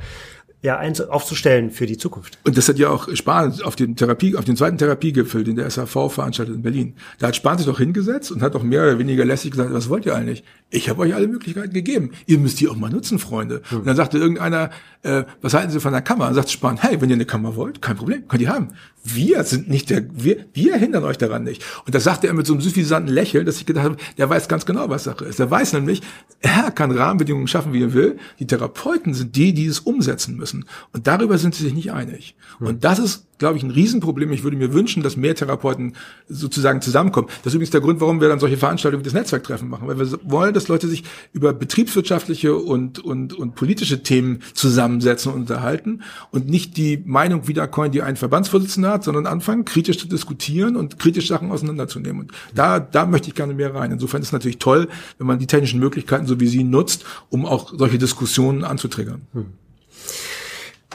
[0.62, 2.38] ja, eins aufzustellen für die Zukunft.
[2.44, 5.68] Und das hat ja auch Spahn auf den Therapie, auf den zweiten Therapiegipfel, den der
[5.68, 6.94] SAV veranstaltet in Berlin.
[7.18, 9.88] Da hat Spahn sich doch hingesetzt und hat doch mehr oder weniger lässig gesagt, was
[9.88, 10.44] wollt ihr eigentlich?
[10.70, 12.12] Ich habe euch alle Möglichkeiten gegeben.
[12.26, 13.60] Ihr müsst die auch mal nutzen, Freunde.
[13.68, 13.80] Hm.
[13.80, 14.70] Und dann sagte irgendeiner,
[15.02, 16.28] äh, was halten Sie von der Kammer?
[16.28, 18.68] Und sagt Spahn, hey, wenn ihr eine Kammer wollt, kein Problem, könnt ihr haben.
[19.04, 21.64] Wir sind nicht der, wir, wir hindern euch daran nicht.
[21.84, 24.46] Und das sagte er mit so einem suffisanten Lächeln, dass ich gedacht habe, der weiß
[24.46, 25.40] ganz genau, was Sache ist.
[25.40, 26.02] Der weiß nämlich,
[26.40, 28.18] er kann Rahmenbedingungen schaffen, wie er will.
[28.38, 30.51] Die Therapeuten sind die, die es umsetzen müssen.
[30.92, 32.36] Und darüber sind sie sich nicht einig.
[32.58, 32.66] Hm.
[32.66, 34.30] Und das ist glaube ich, ein Riesenproblem.
[34.30, 35.94] Ich würde mir wünschen, dass mehr Therapeuten
[36.28, 37.26] sozusagen zusammenkommen.
[37.42, 39.98] Das ist übrigens der Grund, warum wir dann solche Veranstaltungen wie das Netzwerktreffen machen, weil
[39.98, 46.02] wir wollen, dass Leute sich über betriebswirtschaftliche und, und, und politische Themen zusammensetzen und unterhalten
[46.30, 51.00] und nicht die Meinung wiedercoin, die ein Verbandsvorsitzender hat, sondern anfangen, kritisch zu diskutieren und
[51.00, 52.22] kritisch Sachen auseinanderzunehmen.
[52.22, 53.90] Und da, da möchte ich gerne mehr rein.
[53.90, 54.86] Insofern ist es natürlich toll,
[55.18, 59.22] wenn man die technischen Möglichkeiten so wie sie nutzt, um auch solche Diskussionen anzutriggern.
[59.32, 59.46] Hm.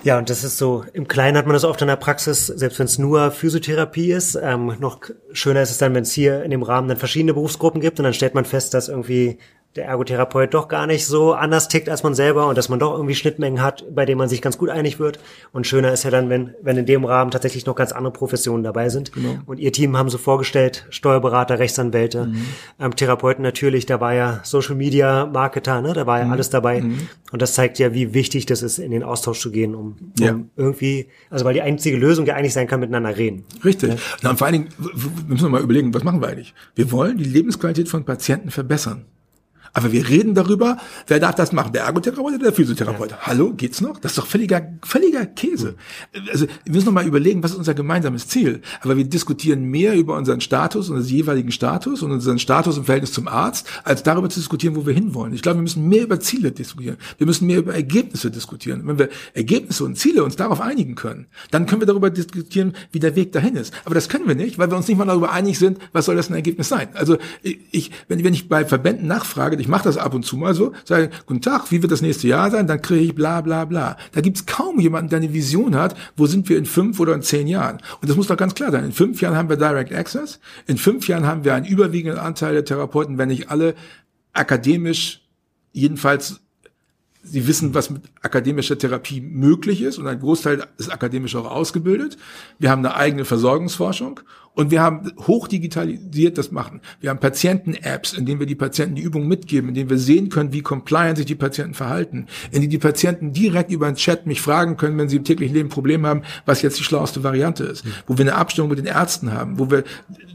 [0.04, 2.80] Ja, und das ist so, im Kleinen hat man das oft in der Praxis, selbst
[2.80, 4.36] wenn es nur Physiotherapie ist.
[4.42, 7.82] Ähm, noch schöner ist es dann, wenn es hier in dem Rahmen dann verschiedene Berufsgruppen
[7.82, 9.40] gibt und dann stellt man fest, dass irgendwie
[9.78, 12.94] der Ergotherapeut doch gar nicht so anders tickt als man selber und dass man doch
[12.94, 15.20] irgendwie Schnittmengen hat, bei denen man sich ganz gut einig wird.
[15.54, 18.64] Und schöner ist ja dann, wenn, wenn in dem Rahmen tatsächlich noch ganz andere Professionen
[18.64, 19.12] dabei sind.
[19.14, 19.38] Genau.
[19.46, 22.46] Und ihr Team haben so vorgestellt, Steuerberater, Rechtsanwälte, mhm.
[22.80, 25.94] ähm, Therapeuten natürlich, da war ja Social Media Marketer, ne?
[25.94, 26.32] da war ja mhm.
[26.32, 26.82] alles dabei.
[26.82, 27.08] Mhm.
[27.32, 30.12] Und das zeigt ja, wie wichtig das ist, in den Austausch zu gehen, um, um
[30.20, 30.40] ja.
[30.56, 33.44] irgendwie, also weil die einzige Lösung ja eigentlich sein kann, miteinander reden.
[33.64, 33.90] Richtig.
[33.90, 33.96] Ja?
[34.24, 36.54] Na, und vor allen Dingen, wir müssen mal überlegen, was machen wir eigentlich?
[36.76, 39.06] Wir wollen die Lebensqualität von Patienten verbessern.
[39.78, 41.72] Aber wir reden darüber, wer darf das machen?
[41.72, 43.12] Der Ergotherapeut oder der Physiotherapeut?
[43.12, 43.18] Ja.
[43.22, 44.00] Hallo, geht's noch?
[44.00, 45.76] Das ist doch völliger, völliger Käse.
[46.32, 48.64] Also wir müssen noch mal überlegen, was ist unser gemeinsames Ziel?
[48.82, 53.14] Aber wir diskutieren mehr über unseren Status, unseren jeweiligen Status und unseren Status im Verhältnis
[53.14, 55.36] zum Arzt, als darüber zu diskutieren, wo wir hinwollen.
[55.36, 56.98] Ich glaube, wir müssen mehr über Ziele diskutieren.
[57.20, 58.82] Wir müssen mehr über Ergebnisse diskutieren.
[58.86, 63.00] Wenn wir Ergebnisse und Ziele uns darauf einigen können, dann können wir darüber diskutieren, wie
[63.00, 63.76] der Weg dahin ist.
[63.86, 66.16] Aber das können wir nicht, weil wir uns nicht mal darüber einig sind, was soll
[66.16, 66.88] das ein Ergebnis sein.
[66.96, 70.54] Also ich, wenn, wenn ich bei Verbänden nachfrage, ich mache das ab und zu mal
[70.54, 72.68] so, sage, guten Tag, wie wird das nächste Jahr sein?
[72.68, 73.98] Dann kriege ich bla bla bla.
[74.14, 77.22] Da gibt's kaum jemanden, der eine Vision hat, wo sind wir in fünf oder in
[77.22, 77.80] zehn Jahren.
[78.00, 78.86] Und das muss doch ganz klar sein.
[78.86, 82.54] In fünf Jahren haben wir Direct Access, in fünf Jahren haben wir einen überwiegenden Anteil
[82.54, 83.76] der Therapeuten, wenn nicht alle
[84.32, 85.28] akademisch,
[85.74, 86.40] jedenfalls
[87.30, 92.18] Sie wissen, was mit akademischer Therapie möglich ist und ein Großteil ist akademisch auch ausgebildet.
[92.60, 94.22] Wir haben eine eigene Versorgungsforschung
[94.58, 96.82] und wir haben hochdigitalisiert das machen.
[97.00, 100.30] Wir haben Patienten-Apps, in denen wir die Patienten die Übung mitgeben, in denen wir sehen
[100.30, 104.26] können, wie compliant sich die Patienten verhalten, in denen die Patienten direkt über einen Chat
[104.26, 107.66] mich fragen können, wenn sie im täglichen Leben Probleme haben, was jetzt die schlauste Variante
[107.66, 107.92] ist, mhm.
[108.08, 109.84] wo wir eine Abstimmung mit den Ärzten haben, wo wir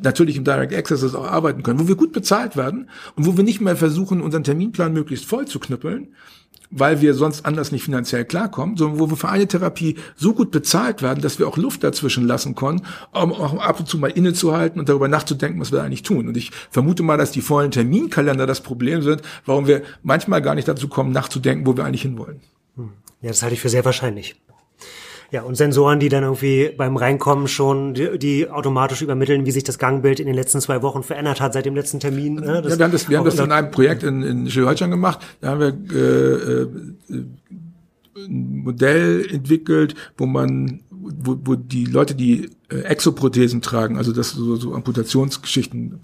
[0.02, 3.42] natürlich im Direct Access auch arbeiten können, wo wir gut bezahlt werden und wo wir
[3.42, 6.14] nicht mehr versuchen, unseren Terminplan möglichst voll zu knüppeln,
[6.72, 10.50] weil wir sonst anders nicht finanziell klarkommen, sondern wo wir für eine Therapie so gut
[10.50, 14.10] bezahlt werden, dass wir auch Luft dazwischen lassen können, um auch ab und zu mal
[14.10, 16.28] innezuhalten und darüber nachzudenken, was wir eigentlich tun.
[16.28, 20.54] Und ich vermute mal, dass die vollen Terminkalender das Problem sind, warum wir manchmal gar
[20.54, 22.40] nicht dazu kommen, nachzudenken, wo wir eigentlich hinwollen.
[23.20, 24.34] Ja, das halte ich für sehr wahrscheinlich.
[25.32, 29.64] Ja, und Sensoren, die dann irgendwie beim Reinkommen schon, die, die, automatisch übermitteln, wie sich
[29.64, 32.34] das Gangbild in den letzten zwei Wochen verändert hat seit dem letzten Termin.
[32.34, 32.62] Ne?
[32.62, 35.20] ja, wir haben das, wir haben das in einem Projekt in, in Schleswig-Holstein gemacht.
[35.40, 35.68] Da haben wir
[35.98, 37.24] äh, äh,
[38.14, 44.30] ein Modell entwickelt, wo man wo, wo die Leute, die äh, Exoprothesen tragen, also das
[44.30, 46.00] so, so Amputationsgeschichten,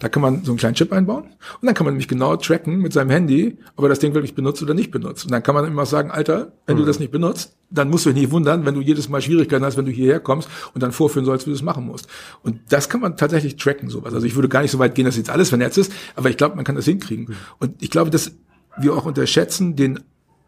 [0.00, 2.78] da kann man so einen kleinen Chip einbauen und dann kann man nämlich genau tracken
[2.78, 5.24] mit seinem Handy, ob er das Ding wirklich benutzt oder nicht benutzt.
[5.24, 6.80] Und dann kann man immer sagen, Alter, wenn mhm.
[6.80, 9.64] du das nicht benutzt, dann musst du dich nicht wundern, wenn du jedes Mal Schwierigkeiten
[9.64, 12.06] hast, wenn du hierher kommst und dann vorführen sollst, wie du es machen musst.
[12.42, 14.14] Und das kann man tatsächlich tracken, sowas.
[14.14, 16.36] Also ich würde gar nicht so weit gehen, dass jetzt alles vernetzt ist, aber ich
[16.36, 17.26] glaube, man kann das hinkriegen.
[17.26, 17.36] Mhm.
[17.58, 18.32] Und ich glaube, dass
[18.78, 20.00] wir auch unterschätzen den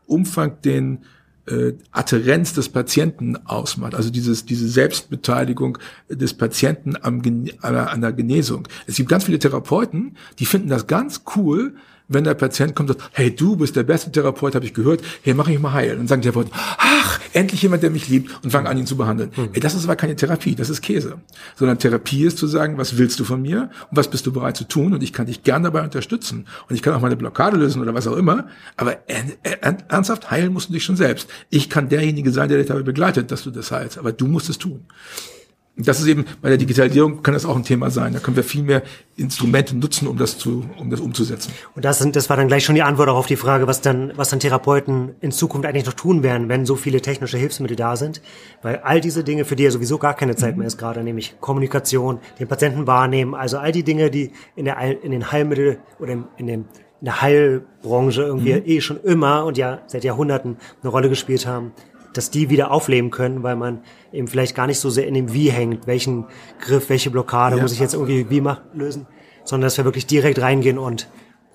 [0.06, 1.04] Umfang, den
[1.50, 5.78] äh, Adherenz des Patienten ausmacht, also dieses, diese Selbstbeteiligung
[6.08, 7.22] des Patienten am,
[7.62, 8.68] an der Genesung.
[8.86, 11.74] Es gibt ganz viele Therapeuten, die finden das ganz cool,
[12.08, 15.02] wenn der Patient kommt und sagt, hey, du bist der beste Therapeut, habe ich gehört,
[15.22, 15.98] hey, mach ich mal heil.
[15.98, 18.96] Und sagen die Therapeuten, ach, endlich jemand, der mich liebt und fangen an, ihn zu
[18.96, 19.30] behandeln.
[19.36, 19.50] Mhm.
[19.52, 21.18] Ey, das ist aber keine Therapie, das ist Käse.
[21.56, 24.56] Sondern Therapie ist zu sagen, was willst du von mir und was bist du bereit
[24.56, 26.46] zu tun und ich kann dich gern dabei unterstützen.
[26.68, 28.46] Und ich kann auch meine Blockade lösen oder was auch immer,
[28.76, 28.96] aber
[29.88, 31.28] ernsthaft heilen musst du dich schon selbst.
[31.50, 34.48] Ich kann derjenige sein, der dich dabei begleitet, dass du das heilst, aber du musst
[34.48, 34.86] es tun
[35.78, 38.12] das ist eben bei der Digitalisierung kann das auch ein Thema sein.
[38.12, 38.82] Da können wir viel mehr
[39.16, 41.52] Instrumente nutzen, um das zu, um das umzusetzen.
[41.74, 43.80] Und das sind, das war dann gleich schon die Antwort auch auf die Frage, was
[43.80, 47.76] dann, was dann Therapeuten in Zukunft eigentlich noch tun werden, wenn so viele technische Hilfsmittel
[47.76, 48.20] da sind.
[48.60, 51.36] Weil all diese Dinge, für die ja sowieso gar keine Zeit mehr ist gerade, nämlich
[51.40, 56.12] Kommunikation, den Patienten wahrnehmen, also all die Dinge, die in der, in den Heilmittel oder
[56.12, 56.60] in, in dem,
[57.00, 58.62] in der Heilbranche irgendwie mhm.
[58.64, 61.72] eh schon immer und ja seit Jahrhunderten eine Rolle gespielt haben,
[62.18, 65.32] dass die wieder aufleben können, weil man eben vielleicht gar nicht so sehr in dem
[65.32, 66.26] Wie hängt, welchen
[66.60, 67.62] Griff, welche Blockade ja.
[67.62, 69.06] muss ich jetzt irgendwie wie machen, lösen,
[69.44, 71.08] sondern dass wir wirklich direkt reingehen und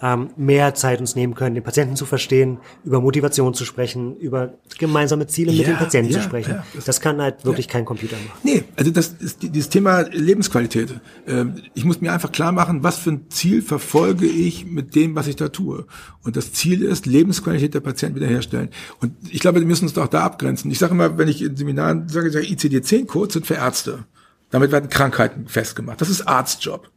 [0.04, 4.56] ähm, mehr Zeit uns nehmen können, den Patienten zu verstehen, über Motivation zu sprechen, über
[4.78, 6.52] gemeinsame Ziele ja, mit dem Patienten ja, zu sprechen.
[6.52, 8.38] Ja, das, das, kann halt wirklich kein Computer machen.
[8.44, 11.00] Nee, also das ist dieses Thema Lebensqualität.
[11.26, 15.16] Ähm, ich muss mir einfach klar machen, was für ein Ziel verfolge ich mit dem,
[15.16, 15.86] was ich da tue.
[16.22, 18.72] Und das Ziel ist, Lebensqualität der Patienten wiederherstellen.
[19.00, 20.70] Und ich glaube, wir müssen uns auch da abgrenzen.
[20.70, 24.04] Ich sage immer, wenn ich in Seminaren sage, sage ICD-10-Code sind für Ärzte.
[24.50, 26.02] Damit werden Krankheiten festgemacht.
[26.02, 26.92] Das ist Arztjob.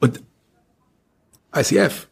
[0.00, 0.20] Und
[1.56, 2.08] ICF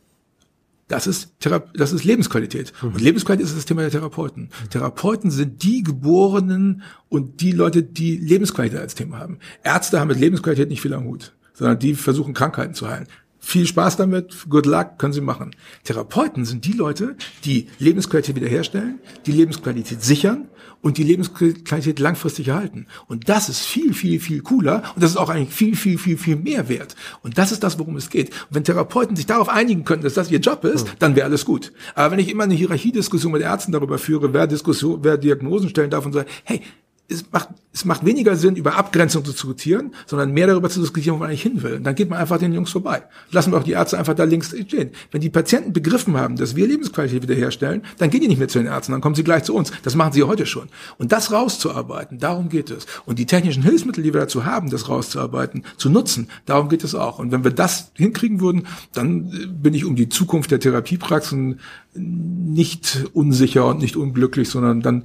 [0.92, 2.74] das ist, Thera das ist Lebensqualität.
[2.82, 2.88] Mhm.
[2.88, 4.42] Und Lebensqualität ist das Thema der Therapeuten.
[4.42, 4.70] Mhm.
[4.70, 9.38] Therapeuten sind die Geborenen und die Leute, die Lebensqualität als Thema haben.
[9.64, 13.06] Ärzte haben mit Lebensqualität nicht viel am Hut, sondern die versuchen Krankheiten zu heilen.
[13.44, 15.50] Viel Spaß damit, good luck, können Sie machen.
[15.82, 20.48] Therapeuten sind die Leute, die Lebensqualität wiederherstellen, die Lebensqualität sichern
[20.80, 22.86] und die Lebensqualität langfristig erhalten.
[23.08, 26.16] Und das ist viel, viel, viel cooler und das ist auch eigentlich viel, viel, viel,
[26.16, 26.94] viel mehr wert.
[27.22, 28.30] Und das ist das, worum es geht.
[28.30, 30.90] Und wenn Therapeuten sich darauf einigen könnten, dass das ihr Job ist, mhm.
[31.00, 31.72] dann wäre alles gut.
[31.96, 35.90] Aber wenn ich immer eine Hierarchiediskussion mit Ärzten darüber führe, wer Diskussion, wer Diagnosen stellen
[35.90, 36.62] darf und so, hey,
[37.08, 41.14] es macht, es macht weniger Sinn, über Abgrenzung zu diskutieren, sondern mehr darüber zu diskutieren,
[41.14, 41.74] wo man eigentlich hin will.
[41.74, 43.02] Und dann geht man einfach den Jungs vorbei.
[43.30, 44.90] Lassen wir auch die Ärzte einfach da links stehen.
[45.10, 48.58] Wenn die Patienten begriffen haben, dass wir Lebensqualität wiederherstellen, dann gehen die nicht mehr zu
[48.58, 49.72] den Ärzten, dann kommen sie gleich zu uns.
[49.82, 50.68] Das machen sie heute schon.
[50.98, 52.86] Und das rauszuarbeiten, darum geht es.
[53.06, 56.94] Und die technischen Hilfsmittel, die wir dazu haben, das rauszuarbeiten, zu nutzen, darum geht es
[56.94, 57.18] auch.
[57.18, 61.60] Und wenn wir das hinkriegen würden, dann äh, bin ich um die Zukunft der Therapiepraxen
[61.94, 65.04] nicht unsicher und nicht unglücklich, sondern dann,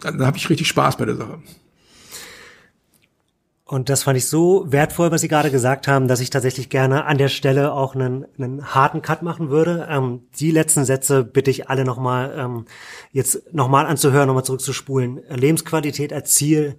[0.00, 1.38] dann habe ich richtig Spaß bei der Sache.
[3.68, 7.04] Und das fand ich so wertvoll, was Sie gerade gesagt haben, dass ich tatsächlich gerne
[7.04, 9.88] an der Stelle auch einen, einen harten Cut machen würde.
[9.90, 12.66] Ähm, die letzten Sätze bitte ich alle nochmal ähm,
[13.10, 15.20] jetzt nochmal anzuhören, nochmal zurückzuspulen.
[15.30, 16.76] Lebensqualität als Ziel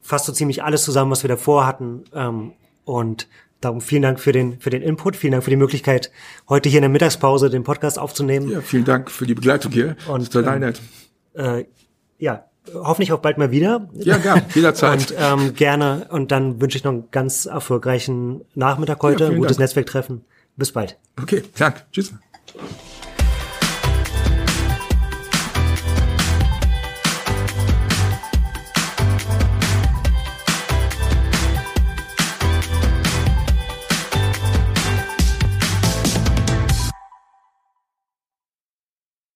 [0.00, 2.04] fasst so ziemlich alles zusammen, was wir davor hatten.
[2.14, 2.52] Ähm,
[2.86, 3.28] und
[3.64, 6.10] darum vielen Dank für den, für den Input, vielen Dank für die Möglichkeit,
[6.48, 8.50] heute hier in der Mittagspause den Podcast aufzunehmen.
[8.50, 9.96] Ja, vielen Dank für die Begleitung hier.
[10.08, 10.72] Und, ist ähm,
[11.34, 11.64] äh,
[12.18, 12.44] ja,
[12.74, 13.88] hoffentlich auch bald mal wieder.
[13.94, 15.10] Ja, gern, jederzeit.
[15.10, 16.06] und ähm, gerne.
[16.10, 19.60] Und dann wünsche ich noch einen ganz erfolgreichen Nachmittag heute, ja, ein gutes Dank.
[19.60, 20.24] Netzwerktreffen.
[20.56, 20.98] Bis bald.
[21.20, 21.82] Okay, danke.
[21.92, 22.12] Tschüss.